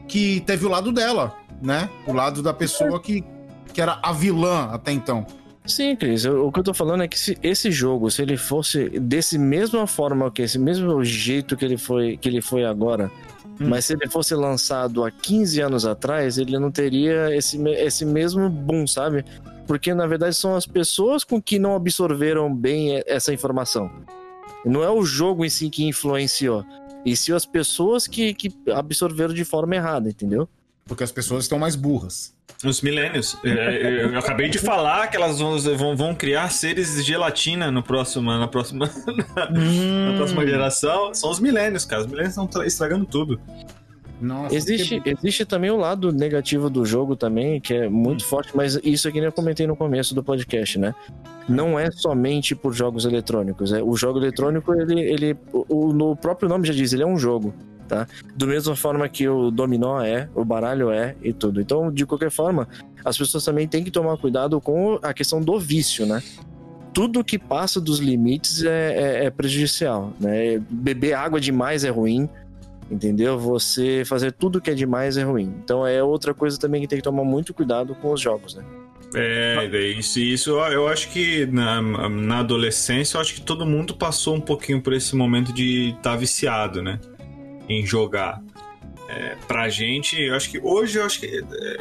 [0.09, 1.89] que teve o lado dela, né?
[2.07, 3.23] O lado da pessoa que,
[3.73, 5.27] que era a vilã até então.
[5.67, 8.89] Sim, Cris, o que eu tô falando é que se esse jogo, se ele fosse
[8.99, 13.11] desse mesma forma que esse mesmo jeito que ele foi, que ele foi agora,
[13.61, 13.69] Hum.
[13.69, 18.49] mas se ele fosse lançado há 15 anos atrás, ele não teria esse, esse mesmo
[18.49, 19.25] boom, sabe?
[19.67, 23.91] Porque na verdade são as pessoas com que não absorveram bem essa informação.
[24.65, 26.65] Não é o jogo em si que influenciou,
[27.11, 30.49] e sim as pessoas que, que absorveram de forma errada, entendeu?
[30.85, 32.35] Porque as pessoas estão mais burras.
[32.65, 33.37] Os milênios.
[33.45, 37.83] É, Eu acabei de falar que elas vão, vão, vão criar seres de gelatina no
[37.83, 38.87] próximo, na, próxima,
[39.37, 41.15] na próxima geração.
[41.15, 42.03] São os milênios, cara.
[42.03, 43.41] Os milênios estão estragando tudo.
[44.21, 48.51] Nossa, Existe, que- existe também o lado negativo do jogo também, que é muito forte,
[48.57, 50.95] mas isso aqui eu comentei no começo do podcast, né?
[51.49, 53.73] Não é somente por jogos eletrônicos.
[53.73, 57.07] É, o jogo eletrônico, ele, ele o, o- no próprio nome já diz, ele é
[57.07, 57.55] um jogo,
[57.87, 58.07] tá?
[58.35, 61.61] Do mesma forma que o dominó é, o baralho é e tudo.
[61.61, 62.69] Então, de qualquer forma,
[63.05, 66.23] as pessoas também têm que tomar cuidado com a questão do vício, né?
[66.93, 70.61] Tudo que passa dos limites é, é- é prejudicial, né?
[70.69, 72.29] Beber água demais é ruim,
[72.91, 73.39] Entendeu?
[73.39, 75.55] Você fazer tudo que é demais é ruim.
[75.63, 78.65] Então é outra coisa também que tem que tomar muito cuidado com os jogos, né?
[79.15, 79.67] É,
[79.99, 84.41] isso, isso eu acho que na, na adolescência, eu acho que todo mundo passou um
[84.41, 87.01] pouquinho por esse momento de estar viciado, né?
[87.69, 88.43] Em jogar.
[89.09, 91.27] É, pra gente, eu acho que hoje eu acho que.
[91.27, 91.81] é,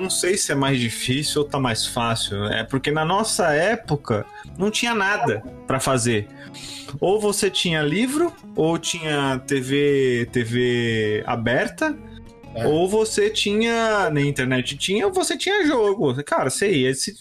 [0.00, 2.44] não sei se é mais difícil ou tá mais fácil.
[2.46, 4.26] É porque na nossa época
[4.58, 6.28] não tinha nada pra fazer.
[7.00, 11.96] Ou você tinha livro, ou tinha TV, TV aberta,
[12.54, 12.66] É.
[12.66, 14.08] ou você tinha.
[14.10, 16.14] Na internet tinha, ou você tinha jogo.
[16.24, 16.90] Cara, ia.
[16.90, 17.14] Esse,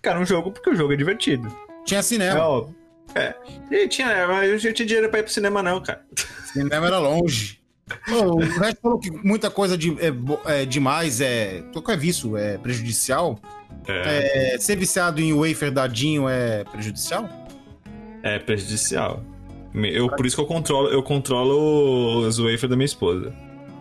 [0.00, 1.46] cara, um jogo porque o jogo é divertido.
[1.84, 2.40] Tinha É cinema.
[2.40, 2.74] óbvio.
[3.14, 3.34] É.
[3.70, 6.02] E tinha, mas eu não tinha dinheiro pra ir pro cinema, não, cara.
[6.52, 7.60] Cinema era longe.
[8.10, 11.62] Ô, o resto falou que muita coisa de, é, é demais é.
[11.72, 12.36] Qual é vício?
[12.36, 13.38] É prejudicial?
[13.88, 17.28] É, É, ser viciado em wafer dadinho é prejudicial?
[18.22, 19.22] é prejudicial.
[19.74, 23.32] Eu, por isso que eu controlo, eu controlo os wafer da minha esposa.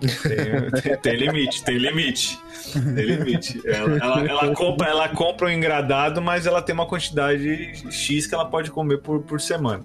[0.01, 2.37] Tem, tem- tem limite, tem limite.
[2.73, 3.61] Tem limite.
[3.65, 8.35] Ela, ela, ela compra, ela compra um engradado, mas ela tem uma quantidade X que
[8.35, 9.83] ela pode comer por, por semana.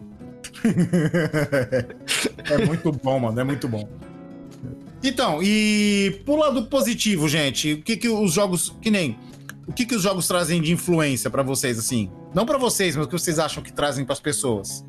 [2.51, 3.89] É muito bom, mano, é muito bom.
[5.03, 9.17] Então, e pro lado positivo, gente, o que que os jogos, que nem,
[9.67, 12.11] o que que os jogos trazem de influência pra vocês, assim?
[12.35, 14.85] Não pra vocês, mas o que vocês acham que trazem pras pessoas?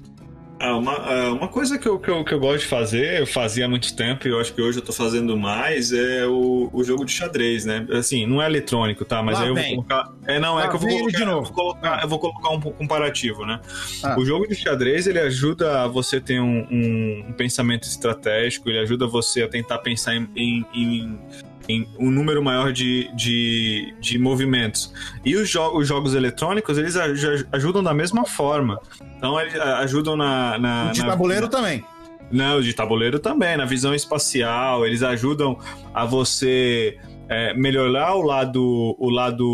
[0.63, 3.25] Ah, uma, ah, uma coisa que eu, que, eu, que eu gosto de fazer, eu
[3.25, 6.69] fazia há muito tempo e eu acho que hoje eu tô fazendo mais, é o,
[6.71, 7.87] o jogo de xadrez, né?
[7.93, 9.23] Assim, não é eletrônico, tá?
[9.23, 9.75] Mas Lá aí eu vem.
[9.75, 10.13] vou colocar.
[10.27, 11.39] É, não, é Lá que eu vou colocar, de novo.
[11.39, 13.59] Eu vou colocar, eu vou colocar um comparativo, né?
[14.03, 14.15] Ah.
[14.19, 19.07] O jogo de xadrez, ele ajuda você ter um, um- um pensamento estratégico, ele ajuda
[19.07, 21.19] você a tentar pensar em, em- em-
[21.71, 24.93] em um número maior de, de, de movimentos.
[25.25, 28.79] E os, jo os jogos eletrônicos, eles aj- ajudam da mesma forma.
[29.17, 30.57] Então, eles ajudam na...
[30.57, 31.83] na O de na- tabuleiro também.
[32.31, 35.57] não, de tabuleiro também, na visão espacial, eles ajudam
[35.93, 36.97] a você
[37.33, 39.47] é, melhorar o lado o lado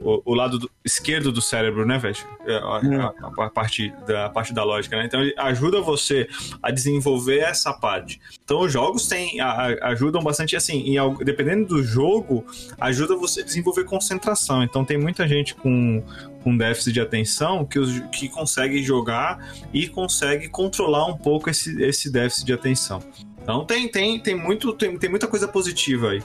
[0.00, 2.16] o, o lado do- esquerdo do cérebro, né, velho?
[2.46, 5.06] É, A, a- a parte da a parte da lógica, né?
[5.06, 6.28] Então ajuda você
[6.62, 8.20] a desenvolver essa parte.
[8.44, 12.44] Então os jogos têm a- ajudam bastante assim, em dependendo do jogo,
[12.78, 14.62] ajuda você a desenvolver concentração.
[14.62, 16.02] Então tem muita gente com
[16.44, 21.82] com déficit de atenção que, os- que consegue jogar e consegue controlar um pouco esse,
[21.82, 23.00] esse déficit de atenção.
[23.42, 26.22] Então tem, tem, tem, muito, tem, tem muita coisa positiva aí.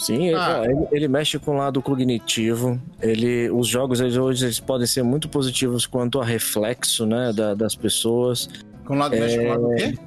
[0.00, 0.62] Sim, ele, Ah.
[0.64, 2.80] ele- ele mexe com o lado cognitivo.
[3.02, 7.54] Ele, os jogos eles, hoje eles podem ser muito positivos quanto a reflexo né, da-
[7.54, 8.48] das pessoas,
[8.84, 9.98] Com o lado mexe com o lado quê?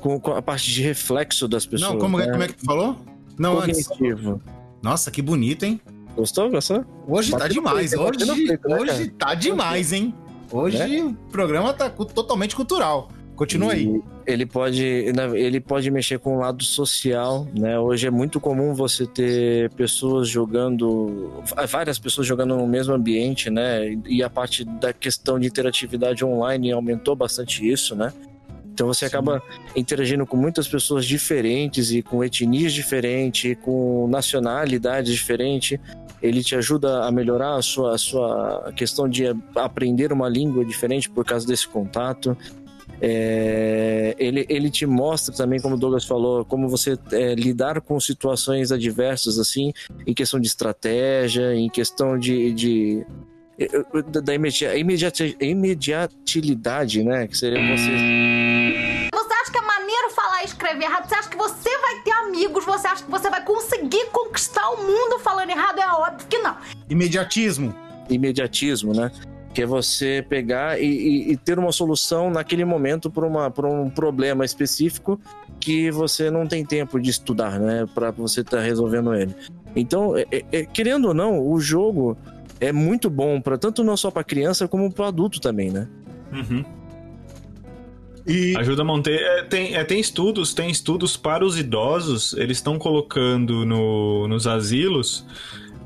[0.00, 1.90] com, com a parte de reflexo das pessoas.
[1.92, 2.32] Não, como, é- né?
[2.32, 2.96] como é que tu falou?
[3.38, 3.88] Não, antes.
[3.88, 4.40] Cognitivo.
[4.82, 5.80] Nossa, que bonito, hein?
[6.14, 6.48] Gostou?
[6.50, 6.84] Gostou?
[7.08, 7.90] Hoje tá Bateu no demais.
[7.90, 10.14] peito, Hoje, peito, né, hoje tá demais, hein?
[10.52, 13.08] Hoje o programa tá totalmente cultural.
[13.36, 13.86] Continua aí.
[13.86, 17.78] E Ele pode, ele pode mexer com o lado social, né?
[17.78, 23.98] Hoje é muito comum você ter pessoas jogando, várias pessoas jogando no mesmo ambiente, né?
[24.06, 28.12] E a parte da questão de interatividade online aumentou bastante isso, né?
[28.72, 29.40] Então você acaba
[29.76, 35.78] interagindo com muitas pessoas diferentes e com etnias diferentes, e com nacionalidades diferentes.
[36.20, 41.08] Ele te ajuda a melhorar a sua, a sua questão de aprender uma língua diferente
[41.10, 42.36] por causa desse contato.
[43.00, 47.98] É, ele, ele te mostra também, como o Douglas falou, como você é, lidar com
[47.98, 49.72] situações adversas, assim,
[50.06, 52.52] em questão de estratégia, em questão de.
[52.52, 53.06] de
[54.10, 57.28] da, da imediat, imediat, imediatilidade, né?
[57.28, 59.08] Que seria você.
[59.12, 61.08] Você acha que é maneiro falar e escrever errado?
[61.08, 62.64] Você acha que você vai ter amigos?
[62.64, 65.78] Você acha que você vai conseguir conquistar o mundo falando errado?
[65.78, 66.56] É óbvio que não.
[66.90, 67.74] Imediatismo.
[68.10, 69.10] Imediatismo, né?
[69.54, 74.44] Que é você pegar e, e, e ter uma solução naquele momento para um problema
[74.44, 75.18] específico
[75.60, 77.86] que você não tem tempo de estudar, né?
[77.94, 79.34] Para você estar tá resolvendo ele.
[79.76, 82.18] Então, é, é, é, querendo ou não, o jogo
[82.60, 85.88] é muito bom para tanto não só para criança como para adulto também, né?
[86.32, 86.64] Uhum.
[88.26, 88.56] E...
[88.56, 89.20] Ajuda a manter.
[89.20, 92.32] É, tem, é, tem estudos, tem estudos para os idosos.
[92.34, 95.24] Eles estão colocando no, nos asilos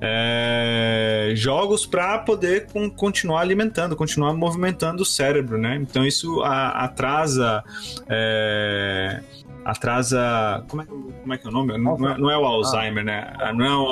[0.00, 5.76] é, jogos para poder com, continuar alimentando, continuar movimentando o cérebro, né?
[5.76, 7.64] Então isso a, atrasa.
[8.08, 9.20] É,
[9.64, 10.64] atrasa.
[10.68, 11.76] Como é, como é que é o nome?
[11.78, 13.32] Não, é, não é o Alzheimer, né?
[13.38, 13.86] Ah, não,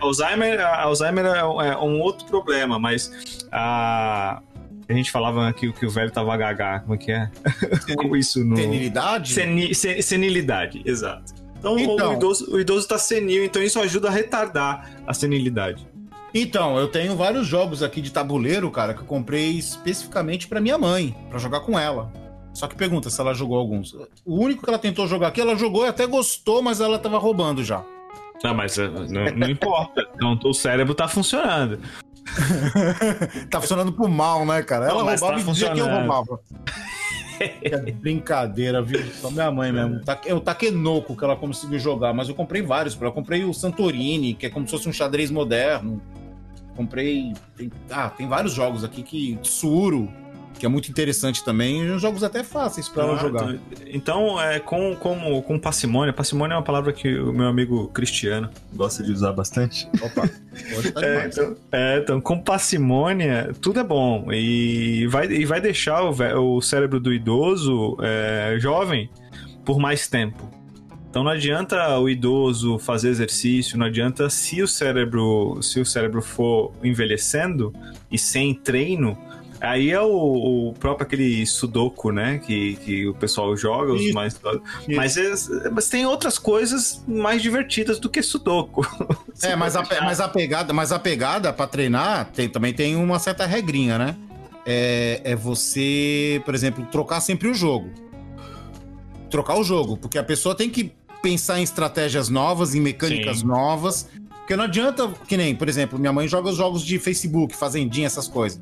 [0.00, 4.40] Alzheimer, Alzheimer é, é um outro problema, mas a.
[4.86, 7.30] A gente falava que, que o velho tava gaga, como é que é?
[7.96, 8.54] Como isso no...
[8.54, 9.32] Senilidade?
[9.32, 11.32] Seni, senilidade, exato.
[11.72, 15.86] Então, então, o, idoso, o idoso tá senil, então isso ajuda a retardar a senilidade.
[16.34, 20.76] Então, eu tenho vários jogos aqui de tabuleiro, cara, que eu comprei especificamente para minha
[20.76, 22.12] mãe, para jogar com ela.
[22.52, 23.94] Só que pergunta se ela jogou alguns.
[24.24, 27.18] O único que ela tentou jogar aqui, ela jogou e até gostou, mas ela tava
[27.18, 27.84] roubando já.
[28.42, 30.04] Não, mas eh, não, não importa.
[30.14, 31.78] Então o cérebro tá funcionando.
[33.50, 34.86] tá funcionando pro mal, né, cara?
[34.86, 36.40] Ela não, roubava tá e dizia que eu roubava.
[37.40, 39.00] É brincadeira, viu?
[39.14, 40.00] Só minha mãe mesmo.
[40.24, 42.98] É o Takenoko que ela conseguiu jogar, mas eu comprei vários.
[43.00, 46.00] Eu comprei o Santorini, que é como se fosse um xadrez moderno.
[46.76, 47.32] Comprei.
[47.56, 49.36] Tem, ah, tem vários jogos aqui que.
[49.42, 50.08] Tsuru,
[50.58, 51.98] que é muito interessante também.
[51.98, 53.56] Jogos até fáceis para ela jogar.
[53.86, 56.12] Então, é com, com, com parcimônia.
[56.12, 59.88] Parcimônia é uma palavra que o meu amigo Cristiano gosta de usar bastante.
[60.00, 60.28] Opa,
[61.02, 64.32] é, então, é, então, com parcimônia, tudo é bom.
[64.32, 69.10] E vai, e vai deixar o, o cérebro do idoso é, jovem
[69.64, 70.54] por mais tempo.
[71.14, 76.20] Então não adianta o idoso fazer exercício, não adianta se o cérebro, se o cérebro
[76.20, 77.72] for envelhecendo
[78.10, 79.16] e sem treino,
[79.64, 82.38] Aí é o, o, próprio aquele Sudoku, né?
[82.38, 84.40] Que, que o pessoal joga, os isso, mais.
[84.88, 88.86] Mas, é, mas tem outras coisas mais divertidas do que Sudoku.
[89.42, 93.18] é, mas a, mas a pegada, mas a pegada para treinar tem, também tem uma
[93.18, 94.16] certa regrinha, né?
[94.66, 97.90] É, é você, por exemplo, trocar sempre o jogo.
[99.30, 103.46] Trocar o jogo, porque a pessoa tem que pensar em estratégias novas, em mecânicas Sim.
[103.46, 104.08] novas.
[104.40, 108.06] Porque não adianta, que nem, por exemplo, minha mãe joga os jogos de Facebook, Fazendinha,
[108.06, 108.60] essas coisas.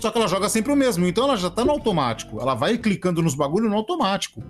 [0.00, 2.40] Só que ela joga sempre o mesmo, então ela já tá no automático.
[2.40, 4.42] Ela vai clicando nos bagulhos no automático.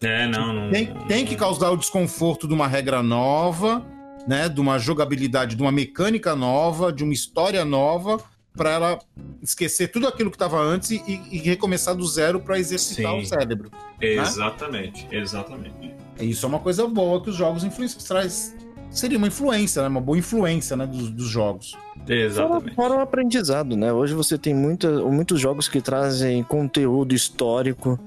[0.00, 0.70] É, não, não.
[0.70, 3.84] Tem, tem que causar o desconforto de uma regra nova,
[4.26, 4.48] né?
[4.48, 8.20] De uma jogabilidade, de uma mecânica nova, de uma história nova,
[8.56, 8.98] para ela
[9.40, 13.20] esquecer tudo aquilo que estava antes e, e, recomeçar do zero para exercitar Sim.
[13.20, 13.70] o cérebro.
[14.00, 15.18] Exatamente, né?
[15.18, 15.94] exatamente.
[16.20, 18.56] Isso é uma coisa boa que os jogos influenciam, traz
[18.90, 19.88] seria uma influência, né?
[19.88, 20.86] Uma boa influência, né?
[20.86, 21.76] Dos, dos jogos.
[22.08, 22.74] Exatamente.
[22.74, 23.92] Fora, fora o aprendizado, né?
[23.92, 27.98] Hoje você tem muita, muitos jogos que trazem conteúdo histórico.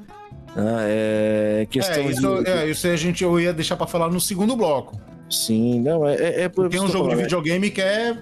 [0.55, 0.63] Né?
[0.87, 2.49] É, questão é, isso, de...
[2.49, 4.99] é, isso a gente eu ia deixar para falar no segundo bloco.
[5.29, 8.17] Sim, não, é, é, é por Tem um jogo falando, de videogame que é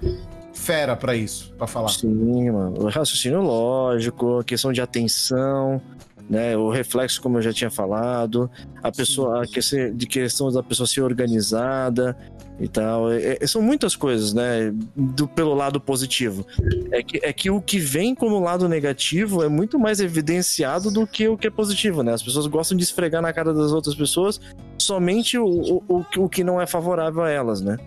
[0.52, 1.88] fera para isso, para falar.
[1.88, 2.84] Sim, mano.
[2.84, 5.80] O raciocínio lógico, a questão de atenção,
[6.28, 6.56] né?
[6.56, 8.48] O reflexo, como eu já tinha falado,
[8.80, 12.16] a pessoa, sim, a de questão da pessoa ser organizada,
[12.60, 13.10] e tal.
[13.10, 14.72] É, é, são muitas coisas, né?
[14.94, 16.46] Do, pelo lado positivo.
[16.92, 21.06] É que, é que o que vem como lado negativo é muito mais evidenciado do
[21.06, 22.12] que o que é positivo, né?
[22.12, 24.40] As pessoas gostam de esfregar na cara das outras pessoas
[24.78, 27.78] somente o, o, o, o que não é favorável a elas, né?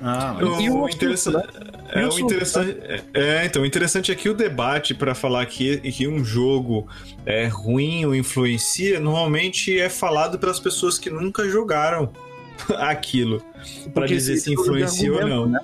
[0.00, 1.42] Ah, e o, o interessante, né?
[1.92, 5.78] é, o interessante é, é, então o interessante é que o debate para falar que,
[5.78, 6.86] que um jogo
[7.26, 12.12] é ruim ou influencia normalmente é falado pelas pessoas que nunca jogaram
[12.78, 13.42] aquilo
[13.94, 15.46] para dizer se influencia ou não.
[15.46, 15.60] Né?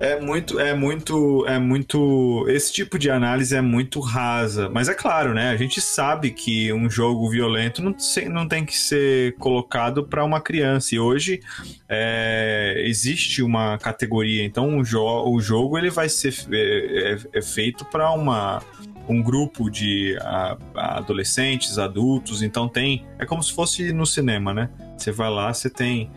[0.00, 0.18] É.
[0.18, 2.46] Muito, é muito, é muito.
[2.48, 4.68] Esse tipo de análise é muito rasa.
[4.70, 5.50] Mas é claro, né?
[5.50, 10.94] A gente sabe que um jogo violento não, tem que ser colocado para uma criança.
[10.94, 11.40] E hoje
[11.88, 14.42] é, existe uma categoria.
[14.42, 18.62] Então o, jo o jogo ele vai ser é, é- é feito para uma
[19.08, 22.42] um grupo de a adolescentes, adultos.
[22.42, 24.70] Então tem é como se fosse no cinema, né?
[24.96, 26.10] Você vai lá, você tem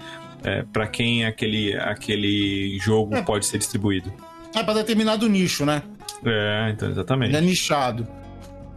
[0.44, 3.22] é, para quem aquele aquele jogo É.
[3.22, 4.12] pode ser distribuído.
[4.56, 5.82] É pra determinado nicho, né?
[6.26, 7.36] É, então, exatamente.
[7.36, 8.04] É nichado.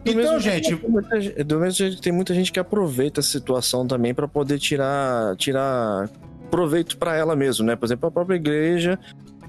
[0.05, 3.23] Do Então, mesmo gente, jeito do mesmo jeito que tem muita gente que aproveita a
[3.23, 6.09] situação também pra poder tirar, tirar
[6.51, 7.75] proveito pra ela mesmo, né?
[7.77, 8.99] Por exemplo, a própria igreja,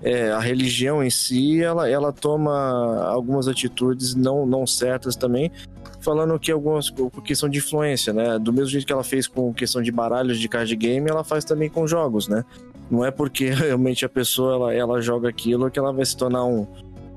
[0.01, 5.51] é, a religião em si, ela, ela toma algumas atitudes não, não certas também,
[6.07, 8.39] falando que algumas por questão de influência, né?
[8.39, 11.43] Do mesmo jeito que ela fez com questão de baralhos de card game, ela faz
[11.43, 12.45] também com jogos, né?
[12.89, 16.45] Não é porque realmente a pessoa ela, ela joga aquilo que ela vai se tornar
[16.45, 16.65] um,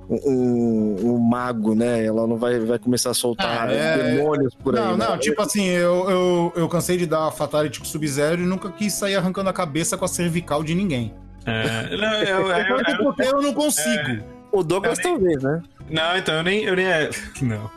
[0.08, 2.04] um, um mago, né?
[2.04, 4.16] Ela não vai, vai começar a soltar Ah, é.
[4.16, 4.84] demônios por aí.
[4.84, 5.06] Não, né?
[5.08, 8.92] não, tipo assim, eu, eu, eu cansei de dar Fatality com Sub-Zero e nunca quis
[8.92, 11.14] sair arrancando a cabeça com a cervical de ninguém.
[11.46, 14.22] É, não, eu- eu- eu- porque eu não consigo.
[14.52, 15.62] O Douglas Eu nem- talvez, né?
[15.90, 17.10] não, então eu nem, eu nem é,
[17.42, 17.70] não.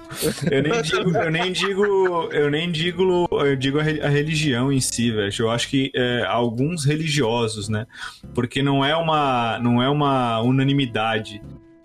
[0.52, 1.86] Eu nem digo, eu nem digo,
[2.32, 5.32] eu nem digo, eu digo a religião em si, velho.
[5.40, 7.86] Eu acho que é, alguns religiosos, né?
[8.34, 11.42] Porque não é uma, não é uma unanimidade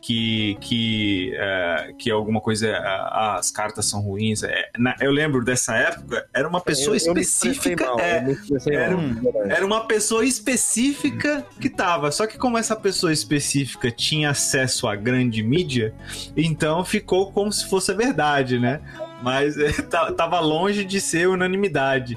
[0.08, 4.42] que que é, que alguma coisa, é, ah, as cartas são ruins.
[4.42, 8.96] É, na- eu lembro dessa época, era uma pessoa Eu- específica, mal, é, eu era
[8.96, 9.52] mal, um- verdade.
[9.52, 12.10] Era uma pessoa específica que tava.
[12.10, 15.92] Só que como essa pessoa específica tinha acesso à grande mídia,
[16.34, 18.80] então ficou como se fosse a verdade, né?
[19.22, 19.70] Mas é,
[20.16, 22.16] tava longe de ser unanimidade.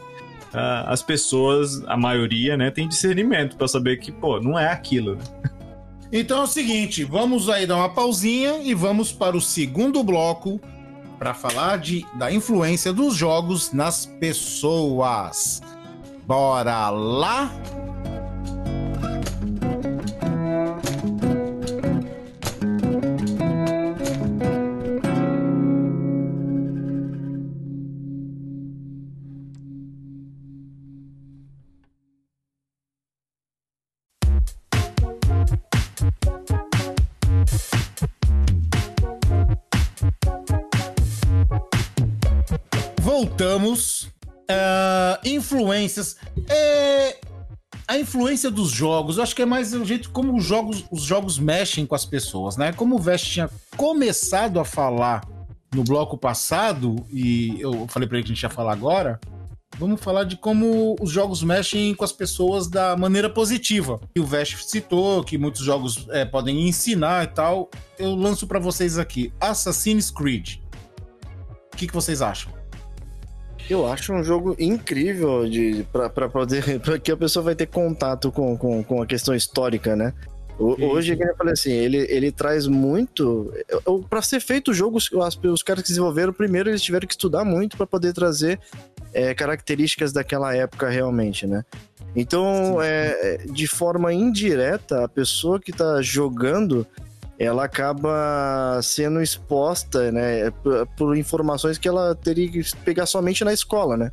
[0.53, 5.15] Ah, as pessoas, a maioria, né, tem discernimento pra saber que, pô, não é aquilo.
[5.17, 5.21] né?
[6.12, 10.59] Então é o seguinte, vamos aí dar uma pausinha e vamos para o segundo bloco
[11.18, 15.62] para falar de, da influência dos jogos nas pessoas.
[16.28, 17.51] Bora lá?
[43.41, 44.07] Voltamos.
[44.47, 46.15] Ah, influências.
[46.47, 47.17] É,
[47.87, 51.01] a influência dos jogos, eu acho que é mais o jeito como os jogos, os
[51.01, 52.71] jogos mexem com as pessoas, né?
[52.71, 55.27] Como o Vest tinha começado a falar
[55.73, 59.19] no bloco passado, e eu falei pra ele que a gente ia falar agora,
[59.79, 63.99] vamos falar de como os jogos mexem com as pessoas da maneira positiva.
[64.15, 67.71] E o Vest citou que muitos jogos é, podem ensinar e tal.
[67.97, 70.57] Eu lanço pra vocês aqui: Assassin's Creed.
[71.73, 72.61] O que, que vocês acham?
[73.72, 76.61] Eu acho um jogo incrível de pra poder.
[76.82, 80.13] Pra que a pessoa vai ter contato com, com, com a questão histórica, né?
[80.59, 80.76] O-.
[80.88, 83.49] Hoje, eu falei assim, ele, ele traz muito.
[84.09, 87.45] Pra ser feito o jogo, os, os caras que desenvolveram, primeiro eles tiveram que estudar
[87.45, 88.59] muito pra poder trazer
[89.13, 91.63] é, características daquela época realmente, né?
[92.13, 96.86] Então, é, é, de forma indireta, a pessoa que tá jogando
[97.43, 103.53] ela acaba sendo exposta, né, por, por informações que ela teria que pegar somente na
[103.53, 104.11] escola, né?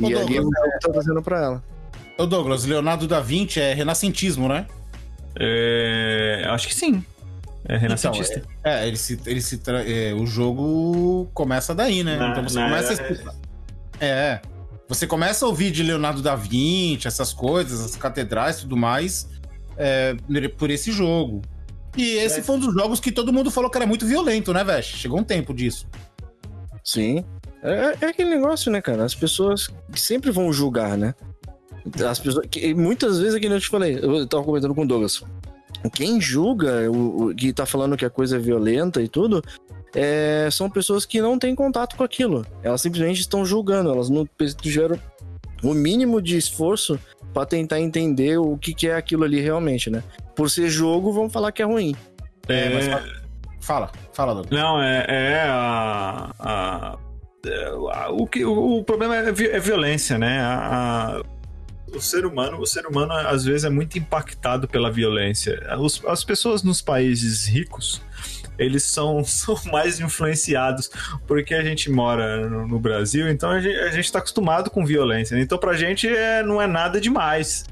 [0.00, 1.64] Ô, E ali o Douglas, jogo tá fazendo pra ela.
[2.18, 4.66] Ô Douglas, Leonardo da Vinci é renascentismo, né?
[5.38, 7.04] É, acho que sim.
[7.68, 8.38] É renascentista.
[8.38, 12.16] Então, é, ele se, ele se tra- é, o jogo começa daí, né?
[12.16, 13.34] Na- então você começa era- a escutar.
[14.00, 14.40] É.
[14.88, 19.28] Você começa a ouvir de Leonardo da Vinci, essas coisas, as catedrais e tudo mais,
[19.76, 20.14] é,
[20.58, 21.40] por esse jogo.
[21.96, 22.42] E esse É.
[22.42, 24.96] foi um dos jogos que todo mundo falou que era muito violento, né, Vest?
[24.96, 25.86] Chegou um tempo disso.
[26.84, 27.24] Sim.
[27.62, 29.04] É, é aquele negócio, né, cara?
[29.04, 31.14] As pessoas sempre vão julgar, né?
[32.08, 32.46] As pessoas.
[32.50, 35.22] Que, muitas vezes, aqui eu te falei, eu tava comentando com o Douglas.
[35.92, 39.42] Quem julga o, o que tá falando que a coisa é violenta e tudo.
[39.94, 42.46] é, são pessoas que não têm contato com aquilo.
[42.62, 44.26] Elas simplesmente estão julgando, elas não
[44.60, 44.98] tiveram
[45.62, 46.98] o mínimo de esforço
[47.34, 50.02] pra tentar entender o que, que é aquilo ali realmente, né?
[50.34, 51.94] Por ser jogo, vão falar que é ruim.
[52.48, 53.02] É, mas fala,
[53.60, 54.60] fala, fala, Douglas.
[54.60, 56.98] Não, é, é a, a-
[57.46, 60.40] é, a- o que o, o problema é, é violência, né?
[60.40, 61.22] A- a-
[61.94, 65.60] o ser humano, o ser humano às vezes é muito impactado pela violência.
[65.78, 68.00] Os- as pessoas nos países ricos
[68.58, 70.90] eles são, são mais influenciados
[71.26, 74.84] porque a gente mora no, no Brasil, então a gente, a gente tá acostumado com
[74.86, 75.38] violência.
[75.38, 77.64] Então pra gente é, não é nada demais.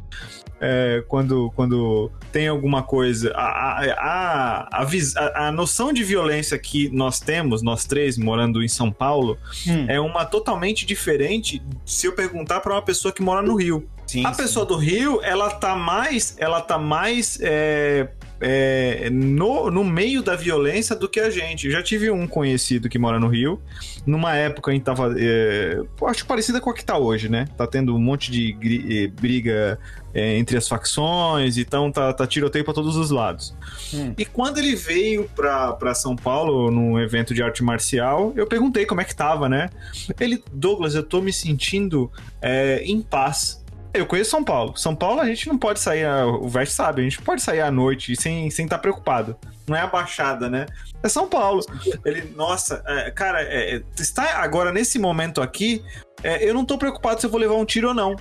[0.60, 3.32] É, quando, quando tem alguma coisa.
[3.34, 8.68] A, a, a, a, a noção de violência que nós temos, nós três, morando em
[8.68, 9.86] São Paulo, Hum.
[9.88, 13.88] é uma totalmente diferente se eu perguntar para uma pessoa que mora no Rio.
[14.06, 14.42] Sim, A sim.
[14.42, 18.08] pessoa do Rio, ela tá mais, ela tá mais é,
[18.40, 21.66] é, no, no meio da violência do que a gente.
[21.66, 23.60] Eu já tive um conhecido que mora no Rio.
[24.06, 25.14] Numa época a gente tava.
[25.18, 27.46] É, acho parecida com a que tá hoje, né?
[27.56, 28.56] Tá tendo um monte de
[29.04, 29.78] eh, briga
[30.14, 33.54] é, entre as facções, então tá, tá tiroteio pra todos os lados.
[33.92, 34.14] Hum.
[34.16, 38.86] E quando ele veio pra, pra São Paulo, num evento de arte marcial, eu perguntei
[38.86, 39.70] como é que tava, né?
[40.18, 42.10] Ele, Douglas, eu tô me sentindo
[42.40, 43.59] é, em paz.
[43.92, 44.76] Eu conheço São Paulo.
[44.76, 47.70] São Paulo a gente não pode sair, o Vest sabe, a gente pode sair à
[47.70, 49.36] noite sem estar sem tá preocupado.
[49.66, 50.66] Não é a Baixada, né?
[51.02, 51.64] É São Paulo.
[52.04, 55.84] Ele, nossa, é, cara, é, é, está agora nesse momento aqui,
[56.22, 58.16] é, eu não tô preocupado se eu vou levar um tiro ou não.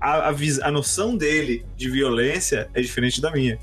[0.00, 3.58] A, a, a noção dele de violência é diferente da minha.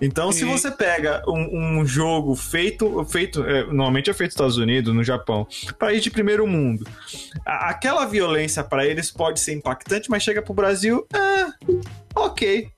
[0.00, 4.34] Então, se E- você pega um, um jogo feito, feito é, normalmente é feito nos
[4.34, 5.46] Estados Unidos, no Japão,
[5.78, 6.86] país de primeiro mundo,
[7.44, 11.52] a- aquela violência pra eles pode ser impactante, mas chega pro Brasil, ah,
[12.14, 12.68] ok.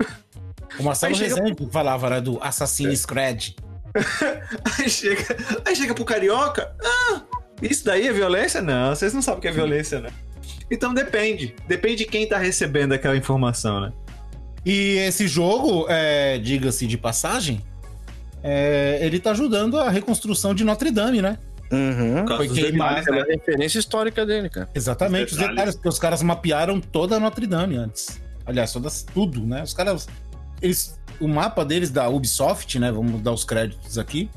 [0.78, 3.50] O Marcelo Aí chega- Rezende falava, né, do Assassin's Creed.
[4.78, 7.22] Aí chega, aí chega pro carioca, ah,
[7.60, 8.62] isso daí é violência?
[8.62, 10.10] Não, vocês não sabem o que é violência, né?
[10.70, 13.92] Então depende, depende de quem tá recebendo aquela informação, né?
[14.64, 17.61] E esse jogo, é, diga-se de passagem,
[18.42, 21.38] é, ele tá ajudando a reconstrução de Notre Dame, né?
[21.72, 22.26] Uhum.
[22.36, 23.20] Foi dos queimado, detalhes, É né?
[23.20, 24.68] a referência histórica dele, cara.
[24.74, 25.54] Exatamente, Os os detalhes.
[25.56, 28.20] detalhes, porque os caras mapearam toda a Notre Dame antes.
[28.44, 29.62] Aliás, todas, tudo, né?
[29.62, 30.08] Os caras.
[30.61, 32.90] Eles, o mapa deles da Ubisoft, né?
[32.90, 34.28] Vamos dar os créditos aqui.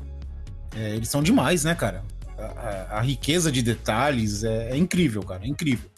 [0.76, 2.02] é, eles são demais, né, cara?
[2.38, 5.44] A, a- a riqueza de detalhes é, é incrível, cara.
[5.44, 5.88] É incrível.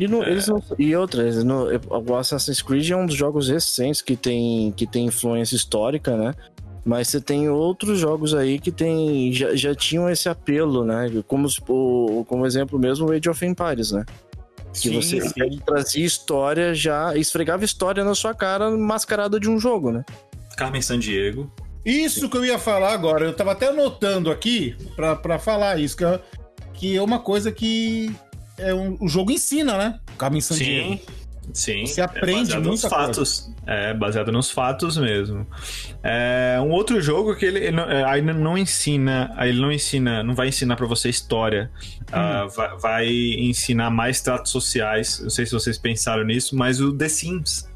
[0.00, 1.66] E, no- eles não- e outra, eles não-
[2.08, 6.34] o Assassin's Creed é um dos jogos recentes que tem, que tem influência histórica, né?
[6.84, 11.10] Mas você tem outros jogos aí que tem, já, já tinham esse apelo, né?
[11.28, 14.04] Como, o, como exemplo mesmo o Age of Empires, né?
[14.72, 15.58] Que Sim, você sim.
[15.66, 20.02] trazia história, já esfregava história na sua cara mascarada de um jogo, né?
[20.56, 21.52] Carmen Sandiego.
[21.84, 23.24] Isso que eu ia falar agora.
[23.26, 26.20] Eu tava até anotando aqui pra, pra falar isso, que é,
[26.72, 28.14] que é uma coisa que
[28.60, 30.00] é um, o jogo ensina, né?
[30.18, 30.92] Carmen Sandiego.
[30.94, 31.00] Sim.
[31.52, 31.84] Sim.
[31.86, 33.06] Você aprende é baseado nos muita coisa.
[33.06, 33.50] fatos.
[33.66, 35.44] É, baseado nos fatos mesmo.
[36.02, 39.72] É, um outro jogo que ele, ele não, é, aí não ensina, aí ele não
[39.72, 41.68] ensina, não vai ensinar pra você história.
[42.12, 45.18] Ah, vai, vai ensinar mais tratos sociais.
[45.20, 47.68] Não sei se vocês pensaram nisso, mas o The Sims.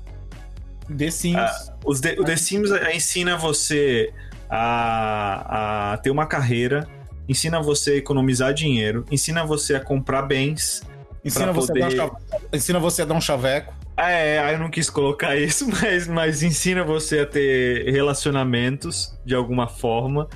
[0.97, 1.37] The Sims.
[1.37, 4.13] Ah, os The- o The Sims eh, ensina você
[4.49, 6.87] a, a ter uma carreira,
[7.29, 10.83] ensina você a economizar dinheiro, ensina você a comprar bens.
[11.25, 13.73] ensina, você a dar um poder- chave- ensina você a dar um chaveco.
[13.97, 19.35] É, aí eu não quis colocar isso, mas, mas ensina você a ter relacionamentos de
[19.35, 20.29] alguma forma.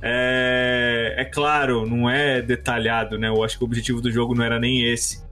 [0.00, 3.28] É, é claro, não é detalhado, né?
[3.28, 5.22] Eu acho que o objetivo do jogo não era nem esse.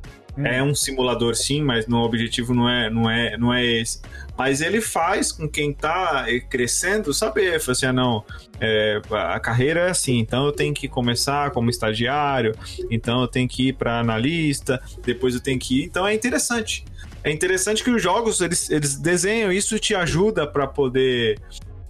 [0.45, 4.01] É um simulador sim, mas no objetivo não é, não é, não é esse.
[4.37, 8.25] Mas ele faz com quem tá eh, crescendo saber, fala assim, ah, não,
[8.61, 12.55] é, a carreira é assim, então eu tenho que começar como estagiário,
[12.91, 15.85] então eu tenho que ir para analista, depois eu tenho que ir.
[15.85, 16.85] Então é interessante.
[17.25, 21.41] É interessante que os jogos eles, eles desenham isso te ajuda para poder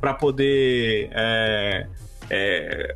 [0.00, 1.86] para poder é,
[2.30, 2.94] é,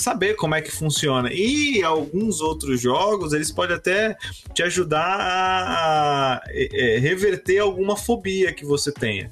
[0.00, 1.30] saber como é que funciona.
[1.32, 4.16] E alguns outros jogos eles podem até
[4.54, 9.30] te ajudar a, é, reverter alguma fobia que você tenha.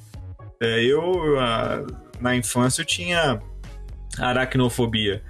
[0.60, 1.84] É, eu a,
[2.20, 3.40] na infância eu tinha
[4.18, 5.22] aracnofobia.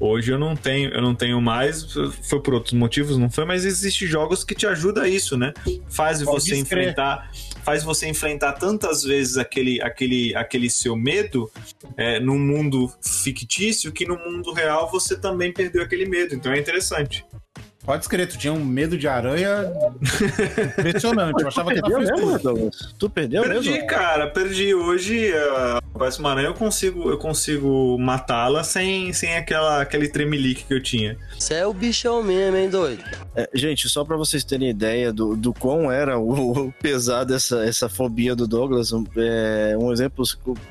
[0.00, 1.86] Hoje eu não tenho, eu não tenho mais,
[2.22, 5.52] foi por outros motivos, não foi, mas existem jogos que te ajudam a isso, né?
[5.90, 6.84] Faz Pode você escrever.
[6.84, 7.30] enfrentar,
[7.62, 11.50] faz você enfrentar tantas vezes aquele, aquele, aquele seu medo
[11.98, 16.34] é, num mundo fictício que no mundo real você também perdeu aquele medo.
[16.34, 17.22] Então é interessante.
[17.84, 19.70] Pode escrever, tu tinha um medo de aranha
[20.78, 21.42] impressionante.
[21.42, 22.70] Eu achava que era Perdeu mesmo?
[22.98, 23.86] Tu perdeu perdi, mesmo?
[23.86, 24.74] cara, perdi.
[24.74, 25.30] Hoje
[25.94, 30.82] a próxima aranha eu consigo, eu consigo matá-la sem, sem aquela, aquele tremelique que eu
[30.82, 31.16] tinha.
[31.38, 33.02] Você é o bichão mesmo, hein, doido?
[33.34, 37.64] É, gente, só pra vocês terem ideia do, do quão era o, o pesado essa,
[37.64, 40.24] essa fobia do Douglas, um, é, um exemplo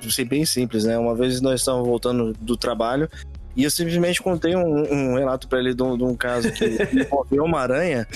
[0.06, 0.98] assim, bem simples, né?
[0.98, 3.10] Uma vez nós estávamos voltando do trabalho
[3.56, 6.66] e eu simplesmente contei um, um relato pra ele de um, de um caso que
[6.94, 8.08] envolveu uma aranha.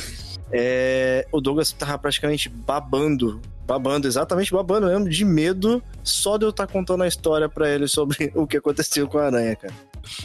[0.54, 6.51] É, o Douglas tava praticamente babando, babando, exatamente babando mesmo, de medo, só de eu
[6.51, 9.74] estar contando a história pra ele sobre o que aconteceu com a aranha, cara.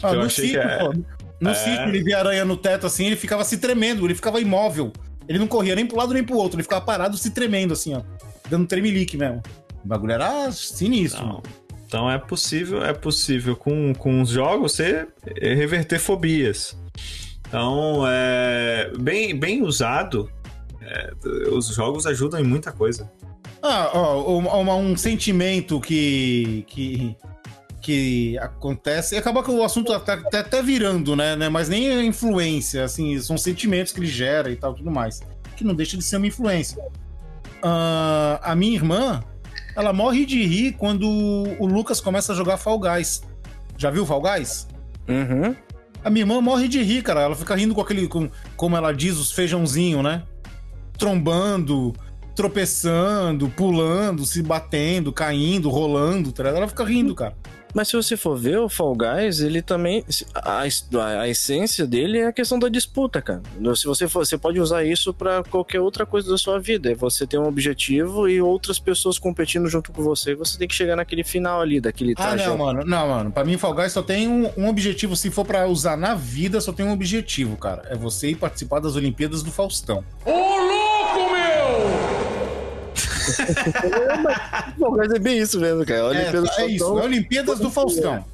[0.03, 0.93] Ah, Eu no achei sítio, que é- pô.
[1.41, 1.53] No é.
[1.53, 4.91] sítio, ele via aranha no teto assim, ele ficava se tremendo, ele ficava imóvel.
[5.27, 7.95] Ele não corria nem pro lado nem pro outro, ele ficava parado se tremendo, assim,
[7.95, 8.01] ó.
[8.49, 9.41] Dando tremelique mesmo.
[9.83, 11.25] O bagulho era sinistro.
[11.25, 11.43] Não.
[11.87, 15.07] Então é possível, é possível com, com os jogos você
[15.41, 16.77] reverter fobias.
[17.49, 20.29] Então, é, bem, bem usado,
[20.81, 21.11] é,
[21.51, 23.11] os jogos ajudam em muita coisa.
[23.61, 27.15] Ah, ó, uma- uma- um sentimento que, que,
[27.81, 29.15] que acontece.
[29.15, 31.49] E acaba que o assunto tá, tá até virando, né, né?
[31.49, 35.19] Mas nem é influência, assim, são sentimentos que ele gera e tal, tudo mais.
[35.57, 36.81] Que não deixa de ser uma influência.
[37.63, 39.23] Ah, a minha irmã,
[39.75, 41.05] ela morre de rir quando
[41.59, 43.23] o Lucas começa a jogar Fall Guys.
[43.75, 44.67] Já viu Fall Guys?
[45.07, 45.55] Uhum.
[46.03, 47.21] A minha irmã morre de rir, cara.
[47.21, 50.23] Ela fica rindo com aquele, com, como ela diz, os feijãozinho, né?
[50.97, 51.93] Trombando,
[52.43, 56.47] tropeçando, pulando, se batendo, caindo, rolando, tá?
[56.47, 57.33] Ela fica rindo, cara.
[57.73, 60.03] Mas se você for ver o Fall Guys, ele também.
[60.33, 63.43] A, a- a essência dele é a questão da disputa, cara.
[63.75, 66.91] Se você for, você pode usar isso pra qualquer outra coisa da sua vida.
[66.91, 70.33] É você ter um objetivo e outras pessoas competindo junto com você.
[70.33, 72.83] Você tem que chegar naquele final ali, daquele Ah, não, mano.
[72.85, 73.31] Não, mano.
[73.31, 75.15] Pra mim, Fall Guys só tem um, um objetivo.
[75.15, 77.83] Se for pra usar na vida, só tem um objetivo, cara.
[77.89, 80.03] É você ir participar das Olimpíadas do Faustão.
[84.79, 85.99] Fall Guys é bem isso mesmo, cara.
[85.99, 86.99] É, Olimpíadas é isso.
[86.99, 88.25] É Olimpíadas do Faustão.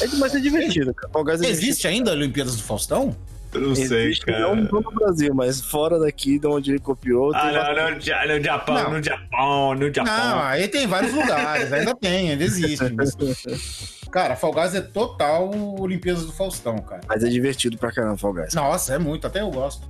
[0.00, 1.12] É, mas é divertido, cara.
[1.12, 3.16] Fall Guys é Existe ainda Olimpíadas do Faustão?
[3.54, 4.54] Eu não sei, cara.
[4.54, 7.34] Não no Brasil, mas fora daqui, de onde ele copiou.
[7.34, 7.94] Ah, não, bastante.
[7.94, 8.90] no, Ja- no Japão, Não.
[8.90, 10.14] no Japão, no Japão.
[10.14, 11.72] Não, aí tem vários lugares.
[11.72, 12.84] Ainda tem, ainda existe.
[12.94, 13.16] Mas...
[14.10, 17.02] Cara, Fall Guys é total Olimpíadas do Faustão, cara.
[17.06, 18.54] Mas é divertido pra caramba, Fall Guys.
[18.54, 19.86] Nossa, é muito, até eu gosto.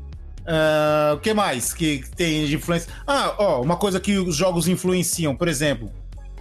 [0.51, 2.91] Ah, o que mais que tem de influência?
[3.07, 5.93] Ah, ó, uma coisa que os jogos influenciam, por exemplo,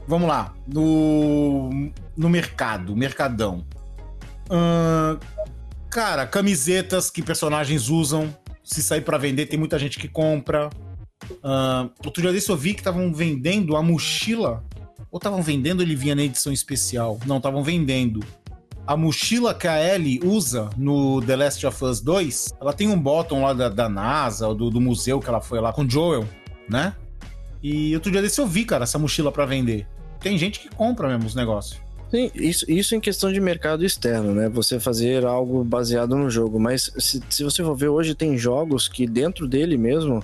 [0.08, 3.66] vamos lá, no, no mercado, mercadão.
[4.50, 5.18] Ah,
[5.90, 8.34] cara, camisetas que personagens usam,
[8.64, 10.70] se sair pra vender, tem muita gente que compra.
[11.44, 14.64] Ah, outro dia desse eu vi que estavam vendendo a mochila.
[15.12, 17.20] Ou estavam vendendo, ele vinha na edição especial.
[17.26, 18.22] Não, estavam vendendo.
[18.88, 22.98] A mochila que a Ellie usa no The Last of Us 2, ela tem um
[22.98, 26.26] bottom lá da, da NASA, do, do museu que ela foi lá com o Joel,
[26.70, 26.96] né?
[27.62, 29.86] E outro dia desse eu vi, cara, essa mochila pra vender.
[30.22, 31.82] Tem gente que compra mesmo os negócios.
[32.10, 34.48] Sim, isso, isso em questão de mercado externo, né?
[34.48, 36.58] Você fazer algo baseado no jogo.
[36.58, 40.24] Mas se, se você for ver hoje, tem jogos que dentro dele mesmo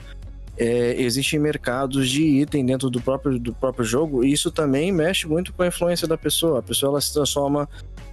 [0.58, 4.24] é, existem mercados de item dentro do próprio, do próprio jogo.
[4.24, 6.60] E isso também mexe muito com a influência da pessoa.
[6.60, 7.68] A pessoa ela se transforma.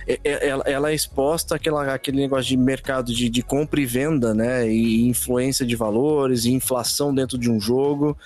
[0.06, 3.86] É- é- Ela, ela é exposta àquela, àquele negócio de mercado de, de compra e
[3.86, 4.68] venda, né?
[4.68, 8.16] E influência de valores, e inflação dentro de um jogo.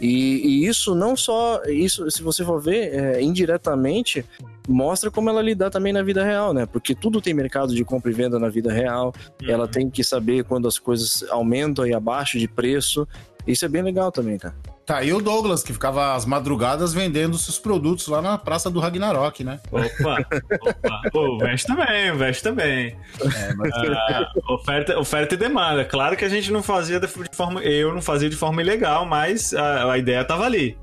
[0.00, 1.62] E, e isso não só.
[1.66, 4.24] Isso, se você for ver, é, indiretamente
[4.68, 6.64] mostra como ela lidar também na vida real, né?
[6.64, 9.12] Porque tudo tem mercado de compra e venda na vida real.
[9.46, 13.06] Ela tem que saber quando as coisas aumentam e abaixo de preço.
[13.46, 14.54] Isso é bem legal também, cara.
[14.84, 18.80] Tá aí o Douglas, que ficava às madrugadas vendendo seus produtos lá na Praça do
[18.80, 19.60] Ragnarok, né?
[19.70, 20.18] Opa,
[20.60, 21.02] opa.
[21.12, 22.96] Pô, o Vest também, o Vest também.
[23.20, 23.72] É, mas...
[23.72, 25.84] Ah, oferta, oferta e demanda.
[25.84, 27.62] Claro que a gente não fazia de forma.
[27.62, 30.76] Eu não fazia de forma ilegal, mas a, a ideia tava ali.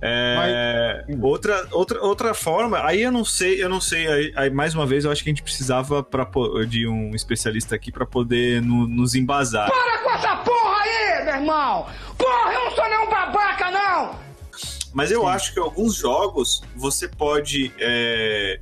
[0.00, 4.72] É, outra, outra, outra forma, aí eu não sei, eu não sei, aí, aí, mais
[4.74, 6.24] uma vez eu acho que a gente precisava pra,
[6.68, 9.68] de um especialista aqui para poder no- nos embasar.
[9.68, 11.86] Para com essa porra aí, meu irmão!
[12.16, 14.14] Porra, eu não sou nenhum babaca, não!
[14.94, 18.58] Mas eu acho que alguns jogos você pode é,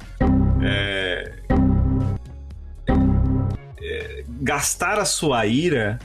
[0.63, 1.33] é,
[3.81, 5.99] é, gastar a sua ira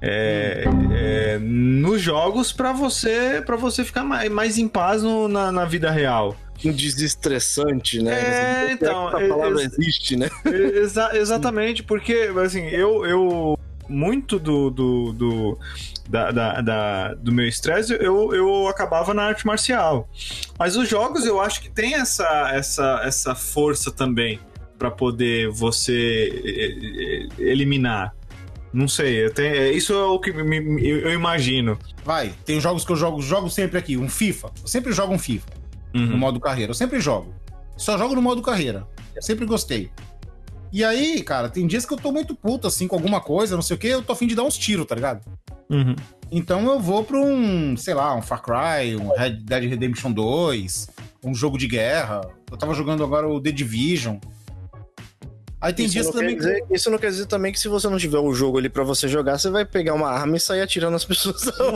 [0.00, 5.50] é, é, nos jogos pra você para você ficar mais, mais em paz no- na,
[5.50, 6.36] na vida real.
[6.64, 8.12] Um desestressante, né?
[8.68, 10.28] É, então, Essa palavra é- existe, né?
[10.46, 15.58] Exa- exatamente, porque assim, eu, eu muito do, do, do,
[16.08, 20.08] da, da- da- do meu estresse eu, eu acabava na arte marcial.
[20.58, 24.40] Mas os jogos eu acho que tem essa, essa, essa força também
[24.78, 28.14] pra poder você eliminar.
[28.72, 31.78] Não sei, eu tenho- é, isso é o que me- me- eu eu imagino.
[32.04, 34.50] Vai, tem jogos que eu jogo, jogo sempre aqui, um FIFA.
[34.62, 35.46] Eu sempre jogo um FIFA
[35.94, 36.18] no Uhum.
[36.18, 36.70] modo carreira.
[36.70, 37.34] Eu sempre jogo.
[37.76, 38.86] Só jogo no modo carreira.
[39.20, 39.90] Sempre gostei.
[40.72, 43.62] E aí, cara, tem dias que eu tô muito puto, assim, com alguma coisa, não
[43.62, 45.24] sei o que, eu tô afim de dar uns tiros, tá ligado?
[45.70, 45.94] Uhum.
[46.30, 50.88] Então eu vou pra um, sei lá, um Far Cry, um Red Dead Redemption 2,
[51.24, 52.20] um jogo de guerra.
[52.50, 54.18] Eu tava jogando agora o The Division.
[55.66, 56.36] Aí tem isso, dias não também.
[56.36, 58.84] dizer, isso não quer dizer também que se você não tiver o jogo ali pra
[58.84, 61.44] você jogar, você vai pegar uma arma e sair atirando as pessoas.
[61.58, 61.72] Não,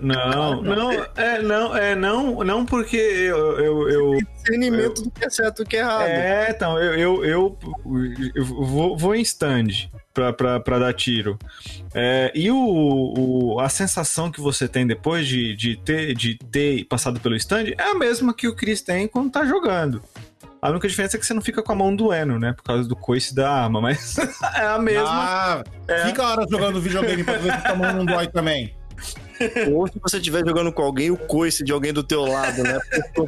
[0.00, 5.24] não, não, não, é, não, é, não, não porque eu, eu, eu discernimento do que
[5.24, 6.08] é certo e do que é errado.
[6.08, 7.58] É, então, eu, eu, eu,
[8.34, 11.38] eu vou, vou em stand pra, pra, pra dar tiro.
[11.94, 16.84] É, e o, o, a sensação que você tem depois de, de, ter, de ter
[16.84, 20.02] passado pelo stand é a mesma que o Chris tem quando tá jogando.
[20.64, 22.54] A única diferença é que você não fica com a mão doendo, né?
[22.54, 24.16] Por causa do coice da arma, mas
[24.56, 25.04] é a mesma.
[25.06, 26.06] Ah, É.
[26.06, 28.74] Fica a hora jogando videogame pra ver se tua mão não dói também.
[29.70, 32.78] Ou se você estiver jogando com alguém, o coice de alguém do teu lado, né?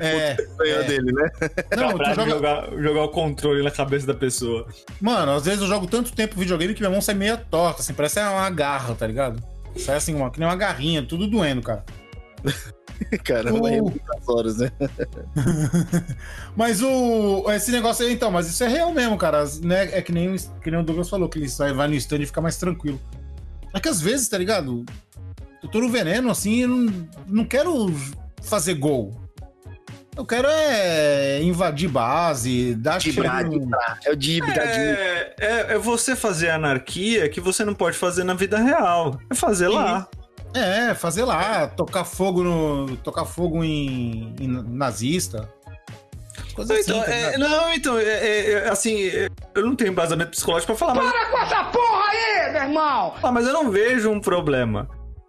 [0.01, 0.35] É.
[0.57, 0.85] Ganhou é.
[0.85, 1.31] dele, né?
[1.77, 2.31] Não, tu pra joga...
[2.31, 4.67] jogar, jogar o controle na cabeça da pessoa.
[4.99, 7.93] Mano, às vezes eu jogo tanto tempo videogame que minha mão sai meio torta, assim,
[7.93, 9.43] parece uma garra, tá ligado?
[9.77, 11.85] Sai assim, uma, que nem uma garrinha, tudo doendo, cara.
[13.25, 14.71] Caramba, é muitas horas, né?
[16.57, 17.45] Mas o.
[17.53, 19.45] Esse negócio aí, então, mas isso é real mesmo, cara.
[19.63, 19.91] Né?
[19.97, 22.19] É que nem, o- que nem o Douglas falou, que ele sai, vai no stand
[22.23, 23.01] e fica mais tranquilo.
[23.75, 24.85] É que às vezes, tá ligado?
[25.63, 27.93] Eu tô no veneno, assim, eu não, não quero
[28.43, 29.21] fazer gol.
[30.17, 33.99] Eu quero é invadir base, dar Dibrar, tiro dibrar.
[34.03, 38.33] É o dibra, É, é, é você fazer anarquia que você não pode fazer na
[38.33, 39.21] vida real.
[39.29, 40.09] É fazer lá.
[40.55, 42.97] É, fazer lá, tocar fogo no.
[42.99, 45.49] tocar fogo em, em nazista.
[46.55, 46.91] Coisa assim.
[46.93, 47.39] Então, é, ligado?
[47.51, 51.11] não, então, é, é, é, assim, é, eu não tenho embasamento psicológico pra falar, mas,
[51.13, 53.15] Para com essa porra aí, meu irmão!
[53.23, 54.89] ah, mas eu não vejo um problema.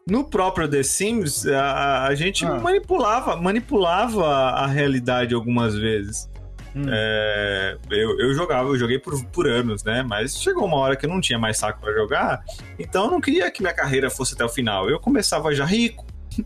[0.10, 2.56] No próprio The Sims, a, a gente Ah.
[2.60, 6.30] manipulava, manipulava a realidade algumas vezes.
[6.78, 6.86] Hum.
[6.90, 10.04] É, eu, eu jogava, eu joguei por, por anos, né?
[10.04, 12.44] Mas chegou uma hora que eu não tinha mais saco pra jogar,
[12.78, 14.90] então eu não queria que minha carreira fosse até o final.
[14.90, 16.06] Eu começava já rico.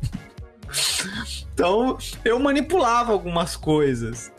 [1.53, 4.31] então eu manipulava algumas coisas.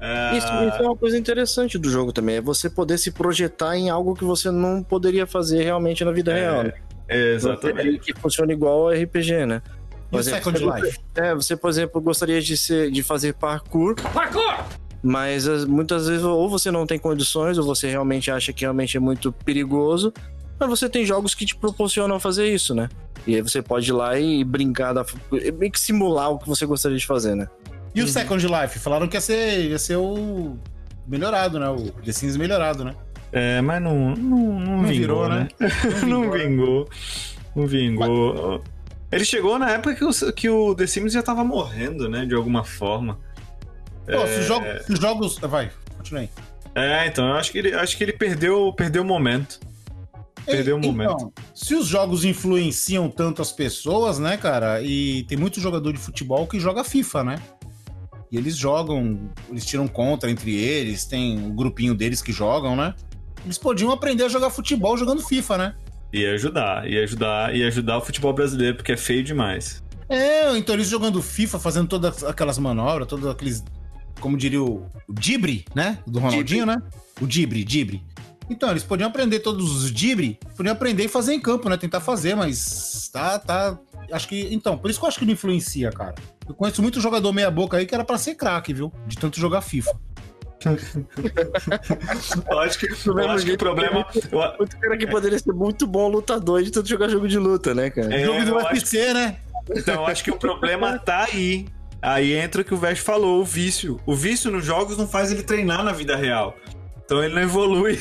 [0.00, 3.74] É, Isso, isso é uma coisa interessante do jogo também, é você poder se projetar
[3.76, 6.62] em algo que você não poderia fazer realmente na vida É, real.
[6.64, 6.72] né?
[7.08, 8.00] Exatamente.
[8.00, 9.62] Que funciona igual ao RPG, né?
[10.10, 10.98] Por exemplo, Second você- Life?
[11.14, 14.58] É, você, por exemplo, gostaria de, ser, de fazer parkour, Parkour!
[15.04, 18.96] Mas as- muitas vezes ou você não tem condições, ou você realmente acha que realmente
[18.96, 20.12] é muito perigoso,
[20.58, 22.88] mas você tem jogos que te proporcionam fazer isso, né?
[23.26, 25.04] E aí você pode ir lá e brincar, da,
[25.58, 27.46] meio que simular o que você gostaria de fazer, né?
[27.94, 28.78] E o Second Life?
[28.78, 30.56] Falaram que ia ser, ia ser o
[31.06, 31.68] melhorado, né?
[31.68, 32.94] O The Sims melhorado, né?
[33.30, 35.48] É, mas não, não, não, vingou, virou, né?
[35.60, 35.68] né?
[36.08, 36.88] não vingou.
[37.54, 38.62] Não vingou.
[39.12, 42.24] Ele chegou na época que o, que o The Sims já tava morrendo, né?
[42.26, 43.18] De alguma forma.
[44.06, 45.38] Pô, se os jogos, se os jogos...
[45.38, 46.30] Vai, continua aí.
[46.74, 49.60] É, então, eu acho que ele, acho que ele perdeu, perdeu o momento.
[50.44, 51.32] Perdeu o Então, momento.
[51.54, 54.82] se os jogos influenciam tanto as pessoas, né, cara?
[54.82, 57.36] E tem muito jogador de futebol que joga FIFA, né?
[58.30, 62.92] E eles jogam, eles tiram contra entre eles, tem um grupinho deles que jogam, né?
[63.44, 65.74] Eles podiam aprender a jogar futebol jogando FIFA, né?
[66.12, 69.82] Ia ajudar, ia ajudar, ia ajudar o futebol brasileiro, porque é feio demais.
[70.08, 73.64] É, então eles jogando FIFA, fazendo todas aquelas manobras, todos aqueles.
[74.24, 75.98] Como diria o, o Dibre, né?
[76.06, 76.80] Do Ronaldinho, né?
[77.20, 78.02] O Dibre, Dibre.
[78.48, 81.76] Então, eles podiam aprender todos os Dibre, podiam aprender e fazer em campo, né?
[81.76, 83.78] Tentar fazer, mas tá, tá.
[84.10, 84.48] Acho que.
[84.50, 86.14] Então, por isso que eu acho que não influencia, cara.
[86.48, 88.90] Eu conheço muito jogador meia-boca aí que era pra ser craque, viu?
[89.06, 89.92] De tanto jogar FIFA.
[92.50, 94.06] Eu acho que, eu mesmo acho que o problema.
[94.32, 97.74] eu- Outro cara que poderia ser muito bom lutador de tanto jogar jogo de luta,
[97.74, 98.14] né, cara?
[98.18, 99.36] é, Jogo do eu acho UFC, né?
[99.76, 101.66] Então, eu acho que o problema tá aí.
[102.04, 103.98] Aí entra o que o Vest falou, o vício.
[104.04, 106.54] O vício nos jogos não faz ele treinar na vida real.
[107.02, 107.98] Então ele não evolui.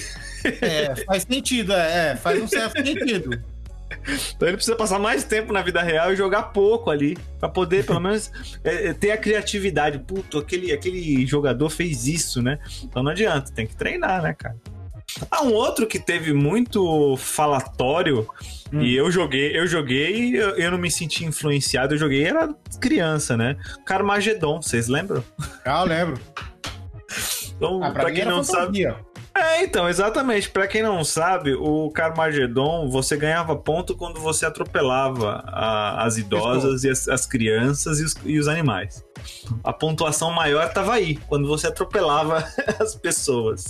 [0.60, 3.41] É, faz sentido, é, é, faz um certo sentido.
[4.36, 7.18] Então ele precisa passar mais tempo na vida real e jogar pouco ali.
[7.39, 8.30] Pra poder, pelo menos,
[8.62, 9.99] é, é, ter a criatividade.
[9.99, 12.60] Puto, aquele, aquele jogador fez isso, né?
[12.84, 14.58] Então não adianta, tem que treinar, né, cara?
[15.30, 18.28] Ah, um outro que teve muito falatório
[18.72, 22.49] e eu joguei, eu joguei eu, eu não me senti influenciado, eu joguei, era
[22.82, 23.55] criança, né?
[23.86, 25.24] Carmageddon, vocês lembram?
[25.66, 26.20] Ah, eu lembro.
[27.55, 28.97] Então, Ah, pra, pra quem não sabe, fantasia.
[29.36, 30.49] é, então, exatamente.
[30.49, 36.84] Pra quem não sabe, o Carmageddon, você ganhava ponto quando você atropelava a- as idosas
[36.84, 39.05] e as, as crianças e os, e os animais.
[39.64, 42.43] A pontuação maior tava aí, quando você atropelava
[42.80, 43.66] as pessoas.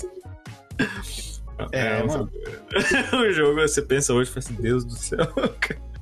[1.72, 2.32] É, um mano.
[3.14, 5.20] o jogo, você pensa hoje, fala assim, Deus do céu.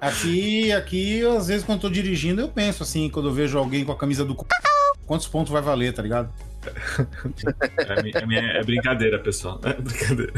[0.00, 3.84] Aqui, aqui, às vezes, quando eu tô dirigindo, eu penso assim, quando eu vejo alguém
[3.84, 4.34] com a camisa do.
[5.04, 6.32] Quantos pontos vai valer, tá ligado?
[7.76, 9.60] É, é minha- é brincadeira, pessoal.
[9.62, 10.32] É brincadeira.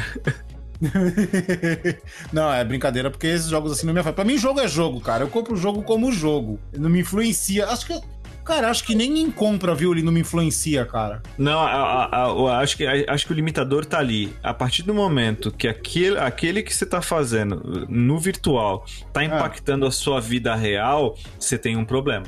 [2.33, 4.15] não, é brincadeira, porque esses jogos assim não me afetam.
[4.17, 5.23] Pra mim, jogo é jogo, cara.
[5.25, 6.59] Eu compro o jogo como jogo.
[6.77, 7.69] Não me influencia.
[7.69, 8.01] Acho que.
[8.45, 9.93] Cara, acho que nem em compra, viu?
[9.93, 11.23] Ele não me influencia, cara.
[11.39, 14.33] Não, a- a- a- acho, que, acho que o limitador tá ali.
[14.43, 19.87] A partir do momento que aquele, aquele que você tá fazendo no virtual tá impactando
[19.87, 22.27] a sua vida real, você tem um problema.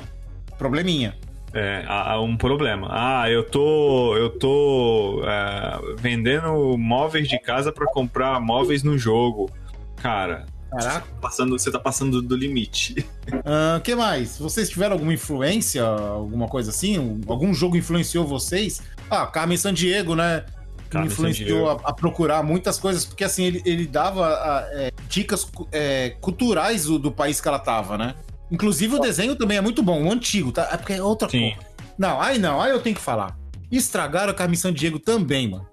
[0.57, 1.17] Probleminha.
[1.53, 2.87] É, há um problema.
[2.91, 9.49] Ah, eu tô, eu tô é, vendendo móveis de casa pra comprar móveis no jogo.
[10.01, 10.45] Cara,
[10.77, 11.07] Caraca.
[11.21, 13.05] passando, você tá passando do limite.
[13.77, 14.37] O que mais?
[14.37, 17.21] Vocês tiveram alguma influência, alguma coisa assim?
[17.27, 18.81] Algum jogo influenciou vocês?
[19.09, 20.45] Ah, Carmen Sandiego, né?
[20.89, 24.91] Que me influenciou a, a procurar muitas coisas, porque assim, ele, ele dava ah, é,
[25.09, 28.15] dicas é, culturais do, do país que ela tava, né?
[28.51, 30.69] Inclusive o desenho também é muito bom, o antigo, tá?
[30.71, 31.53] É porque é outra Sim.
[31.55, 31.75] coisa.
[31.97, 33.35] Não, aí não, aí eu tenho que falar.
[33.71, 35.67] Estragaram a Carmen Sandiego também, mano.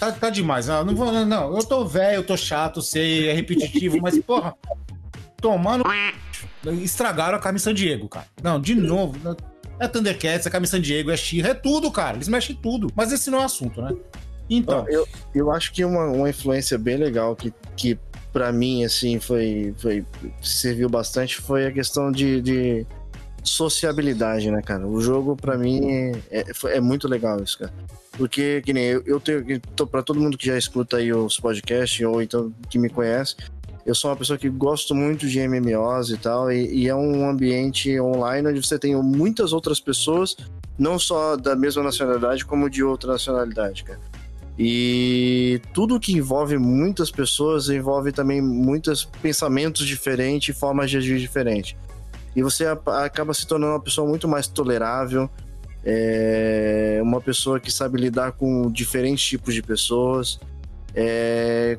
[0.00, 0.70] Tá, tá demais.
[0.70, 4.54] Ah, não vou, não, eu tô velho, eu tô chato, sei, é repetitivo, mas porra,
[5.36, 5.84] tomando.
[6.82, 8.26] Estragaram a Carmen Sandiego, cara.
[8.42, 9.36] Não, de novo.
[9.78, 12.16] É Thundercats, é Carmen Sandiego, é She, é tudo, cara.
[12.16, 12.90] Eles mexem em tudo.
[12.96, 13.94] Mas esse não é o assunto, né?
[14.48, 14.86] Então.
[14.88, 17.98] Eu, eu acho que uma, uma influência bem legal que, que
[18.32, 20.04] para mim, assim, foi, foi.
[20.40, 22.86] serviu bastante foi a questão de, de
[23.42, 24.86] sociabilidade, né, cara?
[24.86, 27.72] O jogo, pra mim, é, foi- é muito legal isso, cara.
[28.12, 29.44] Porque, que nem eu, eu tenho.
[29.90, 33.36] Pra todo mundo que já escuta aí os podcasts, ou então que me conhece,
[33.86, 37.28] eu sou uma pessoa que gosto muito de MMOs e tal, e, e é um
[37.28, 40.36] ambiente online onde você tem muitas outras pessoas,
[40.78, 44.00] não só da mesma nacionalidade, como de outra nacionalidade, cara.
[44.58, 51.74] E tudo que envolve muitas pessoas envolve também muitos pensamentos diferentes, formas de agir diferentes.
[52.34, 55.28] E você acaba se tornando uma pessoa muito mais tolerável,
[55.84, 60.38] é, uma pessoa que sabe lidar com diferentes tipos de pessoas.
[60.94, 61.78] é,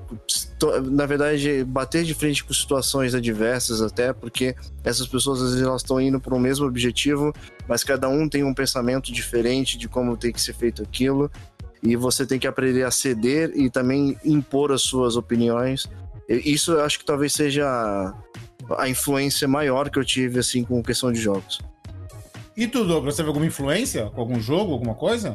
[0.89, 5.99] na verdade, bater de frente com situações adversas até, porque essas pessoas às vezes estão
[5.99, 7.33] indo para o mesmo objetivo,
[7.67, 11.29] mas cada um tem um pensamento diferente de como tem que ser feito aquilo
[11.83, 15.89] e você tem que aprender a ceder e também impor as suas opiniões.
[16.29, 18.13] Isso eu acho que talvez seja
[18.77, 21.59] a- influência maior que eu tive assim com questão de jogos.
[22.55, 25.33] E tu, Douglas, teve alguma influência com algum jogo, alguma coisa?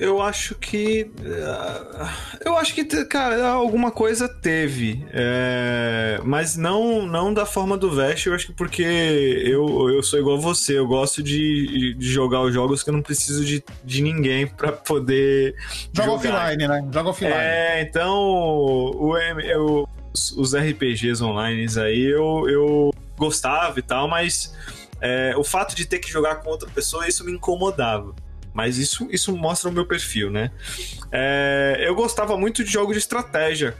[0.00, 1.08] Eu acho que.
[1.46, 2.12] ah,
[2.44, 5.06] Eu acho que, te- cara, alguma coisa teve.
[5.12, 10.18] é, mas não não da forma do Vest, eu acho que porque eu, eu sou
[10.18, 10.76] igual a você.
[10.76, 14.72] Eu gosto de, de jogar os jogos que eu não preciso de, de ninguém pra
[14.72, 15.54] poder.
[15.92, 16.44] Joga jogar.
[16.50, 16.88] offline, né?
[16.92, 17.32] Joga offline.
[17.32, 18.18] É, então.
[18.18, 24.54] O, M- eu- os- RPGs online aí eu, eu gostava e tal, mas
[25.00, 28.14] é, o fato de ter que jogar com outra pessoa, isso me incomodava.
[28.52, 30.52] Mas isso, isso mostra o meu perfil, né?
[31.10, 33.74] É, eu gostava muito de jogos de estratégia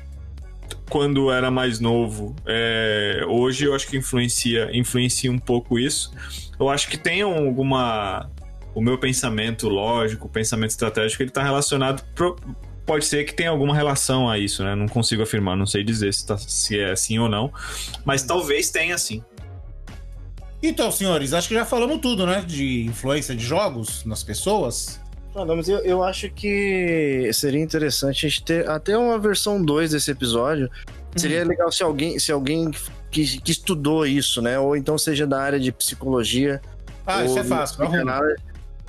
[0.90, 2.34] quando era mais novo.
[2.44, 6.12] É, hoje eu acho que influencia, influencia um pouco isso.
[6.58, 8.28] Eu acho que tem alguma.
[8.74, 12.04] O meu pensamento lógico, o pensamento estratégico, ele está relacionado.
[12.12, 12.34] Pro,
[12.86, 14.74] pode ser que tenha alguma relação a isso, né?
[14.74, 17.52] Não consigo afirmar, não sei dizer se, tá- se é assim ou não.
[18.04, 19.22] Mas talvez tenha sim.
[20.62, 22.42] Então, senhores, acho que já falamos tudo, né?
[22.46, 25.00] De influência de jogos nas pessoas.
[25.34, 29.62] Ah, não, mas eu, eu acho que seria interessante a gente ter até uma versão
[29.62, 30.70] 2 desse episódio.
[31.16, 32.70] Seria legal se alguém, se alguém
[33.10, 34.58] que, que estudou isso, né?
[34.58, 36.62] Ou então seja da área de psicologia.
[37.06, 38.04] Ah, ou isso é fácil.
[38.04, 38.36] nada,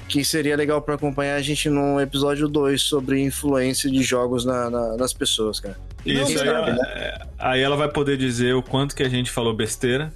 [0.07, 4.69] que seria legal para acompanhar a gente no episódio 2 sobre influência de jogos na-
[4.69, 5.77] na- nas pessoas, cara.
[6.05, 9.31] Isso Não, aí, sabe, é, aí ela vai poder dizer o quanto que a gente
[9.31, 10.13] falou besteira.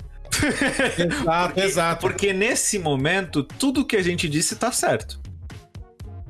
[0.98, 2.02] Exato, exato.
[2.02, 5.20] Porque nesse momento, tudo que a gente disse tá certo.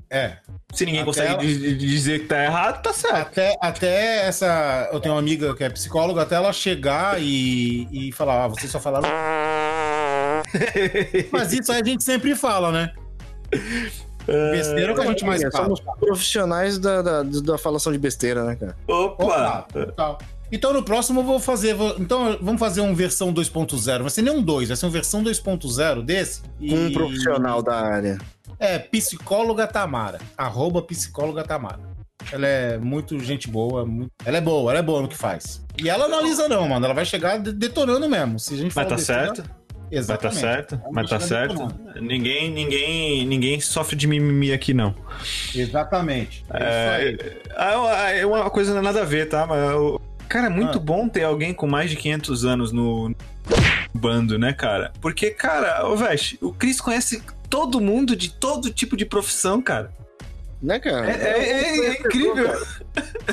[0.09, 0.37] É.
[0.73, 3.27] Se ninguém Até consegue ela- di- di- dizer que tá errado, tá certo.
[3.27, 4.89] Até, até essa.
[4.93, 8.71] Eu tenho uma amiga que é psicóloga, até ela chegar e, e falar: ah, vocês
[8.71, 9.09] só falaram.
[11.31, 12.93] Mas isso aí a gente sempre fala, né?
[14.51, 15.63] Besteira é o que a gente mais É, fala.
[15.65, 18.75] somos profissionais da, da, da falação de besteira, né, cara?
[18.87, 19.65] Opa!
[19.73, 20.17] Total.
[20.51, 21.73] Então no próximo eu vou fazer.
[21.73, 24.01] vou- então vamos fazer um versão 2.0.
[24.01, 26.41] Vai ser nem um 2, vai ser um versão 2.0 desse.
[26.59, 28.17] E- um profissional da área.
[28.59, 30.19] É, psicóloga Tamara.
[30.37, 31.79] Arroba psicóloga Tamara.
[32.31, 33.85] Ela é muito gente boa.
[33.85, 35.63] muito- Ela é boa, ela é boa no que faz.
[35.81, 36.85] E ela não analisa, não, mano.
[36.85, 38.37] Ela vai chegar de- detonando mesmo.
[38.39, 39.33] Se a gente Mas tá besteira-
[39.91, 40.07] certo?
[40.07, 40.39] Mas tá Exatamente.
[40.39, 40.75] certo?
[40.75, 41.53] Ela Mas tá certo?
[41.53, 42.01] detonando.
[42.01, 44.95] Ninguém, ninguém, ninguém sofre de mimimi aqui, não.
[45.55, 46.45] Exatamente.
[46.53, 47.41] É, isso aí.
[47.55, 49.45] Ah, É uma coisa não é nada a ver, tá?
[49.45, 49.59] Mas,
[50.27, 50.81] cara, é muito Ah.
[50.81, 53.13] bom ter alguém com mais de 500 anos no
[53.93, 54.91] bando, né, cara?
[55.01, 59.91] Porque, cara, ô Veste, o Chris conhece todo mundo de todo tipo de profissão, cara.
[60.61, 61.09] Né, cara?
[61.09, 62.49] É, é- é- é incrível.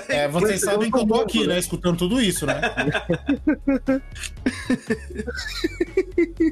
[0.08, 1.58] É, vocês sabem que eu tô aqui, né?
[1.58, 2.60] Escutando tudo isso, né?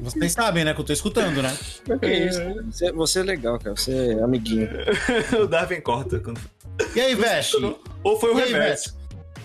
[0.01, 0.73] Vocês sabem, né?
[0.73, 1.55] Que eu tô escutando, né?
[2.01, 2.41] Que isso?
[2.71, 3.75] Você, você é legal, cara.
[3.75, 4.67] Você é amiguinho.
[5.41, 6.19] o Darwin corta.
[6.19, 6.41] quando-
[6.95, 7.55] E aí, Veste?
[8.03, 8.97] Ou foi o E aí, reverso.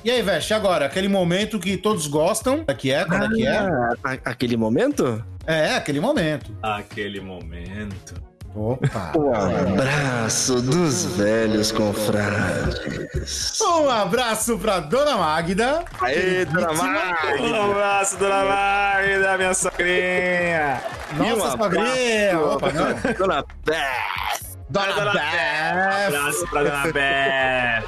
[0.03, 0.87] E aí, Veste, agora?
[0.87, 2.65] Aquele momento que todos gostam.
[2.65, 3.05] Que é?
[3.05, 3.57] Quando é que é?
[3.59, 5.25] Ah, a- aquele momento?
[5.47, 6.57] É, aquele momento.
[6.63, 8.15] Aquele momento.
[8.55, 9.13] Opa!
[9.17, 13.61] O abraço dos velhos confrades.
[13.61, 15.85] Um abraço pra Dona Magda.
[16.01, 17.43] Aê, dona Magda!
[17.43, 20.83] Um abraço, dona Magda, minha sogrinha.
[21.13, 22.41] E um Nossa, abraço, sogrinha!
[22.41, 23.15] Opa, não.
[23.15, 24.41] Dona Beth!
[24.69, 26.07] Dona Um Beth!
[26.09, 27.85] abraço pra dona Beth.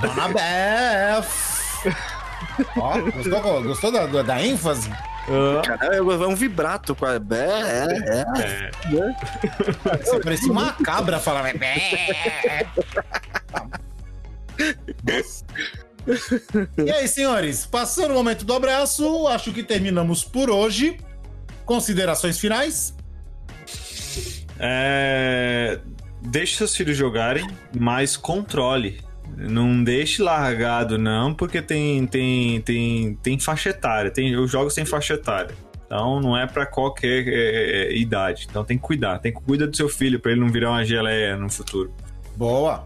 [0.00, 2.17] Dona Beth!
[2.76, 4.90] Ó, gostou, gostou da, da, ênfase?
[5.64, 7.38] Caralho, é um vibrato com a Beth.
[7.38, 8.70] É, é.
[8.96, 9.98] É.
[10.04, 11.58] Você parecia uma cabra falando.
[16.78, 20.98] E aí, senhores, passando o momento do abraço, acho que terminamos por hoje.
[21.66, 22.94] Considerações finais?
[24.58, 25.78] É,
[26.20, 27.48] Deixe seus filhos jogarem,
[27.78, 29.00] mas controle.
[29.38, 34.10] Não deixe largado, não, porque tem, tem, tem, tem faixa etária.
[34.10, 35.54] Tem, os jogos têm faixa etária.
[35.86, 38.48] Então não é pra qualquer é, é, idade.
[38.50, 39.20] Então tem que cuidar.
[39.20, 41.94] Tem que cuidar do seu filho pra ele não virar uma geleia no futuro.
[42.36, 42.84] Boa.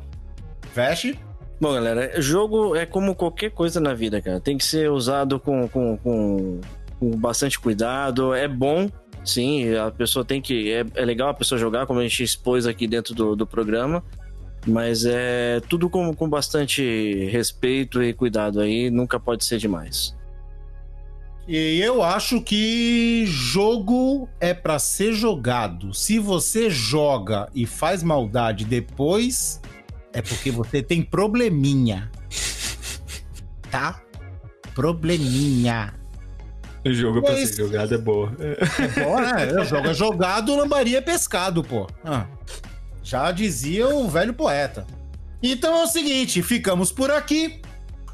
[0.74, 1.18] Veste?
[1.58, 4.38] Bom, galera, jogo é como qualquer coisa na vida, cara.
[4.38, 6.60] Tem que ser usado com, com, com,
[7.00, 8.34] com bastante cuidado.
[8.34, 8.90] É bom,
[9.24, 10.70] sim, a pessoa tem que.
[10.70, 14.04] É, é legal a pessoa jogar, como a gente expôs aqui dentro do, do programa.
[14.66, 20.14] Mas é tudo com, com bastante respeito e cuidado aí, nunca pode ser demais.
[21.48, 25.92] E eu acho que jogo é pra ser jogado.
[25.92, 29.60] Se você joga e faz maldade depois,
[30.12, 32.10] é porque você tem probleminha.
[33.70, 34.02] Tá?
[34.74, 35.94] Probleminha.
[36.84, 38.28] O jogo é pra ser jogado é boa.
[38.28, 39.50] Pô, né?
[39.50, 41.86] Eu jogo é jogado, lambaria é pescado, pô.
[42.04, 42.26] Ah,
[43.02, 44.86] já dizia o velho poeta.
[45.42, 47.60] Então é o seguinte, ficamos por aqui.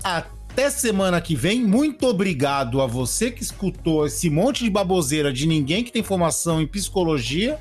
[0.02, 1.62] Até semana que vem.
[1.62, 6.60] Muito obrigado a você que escutou esse monte de baboseira de ninguém que tem formação
[6.60, 7.58] em psicologia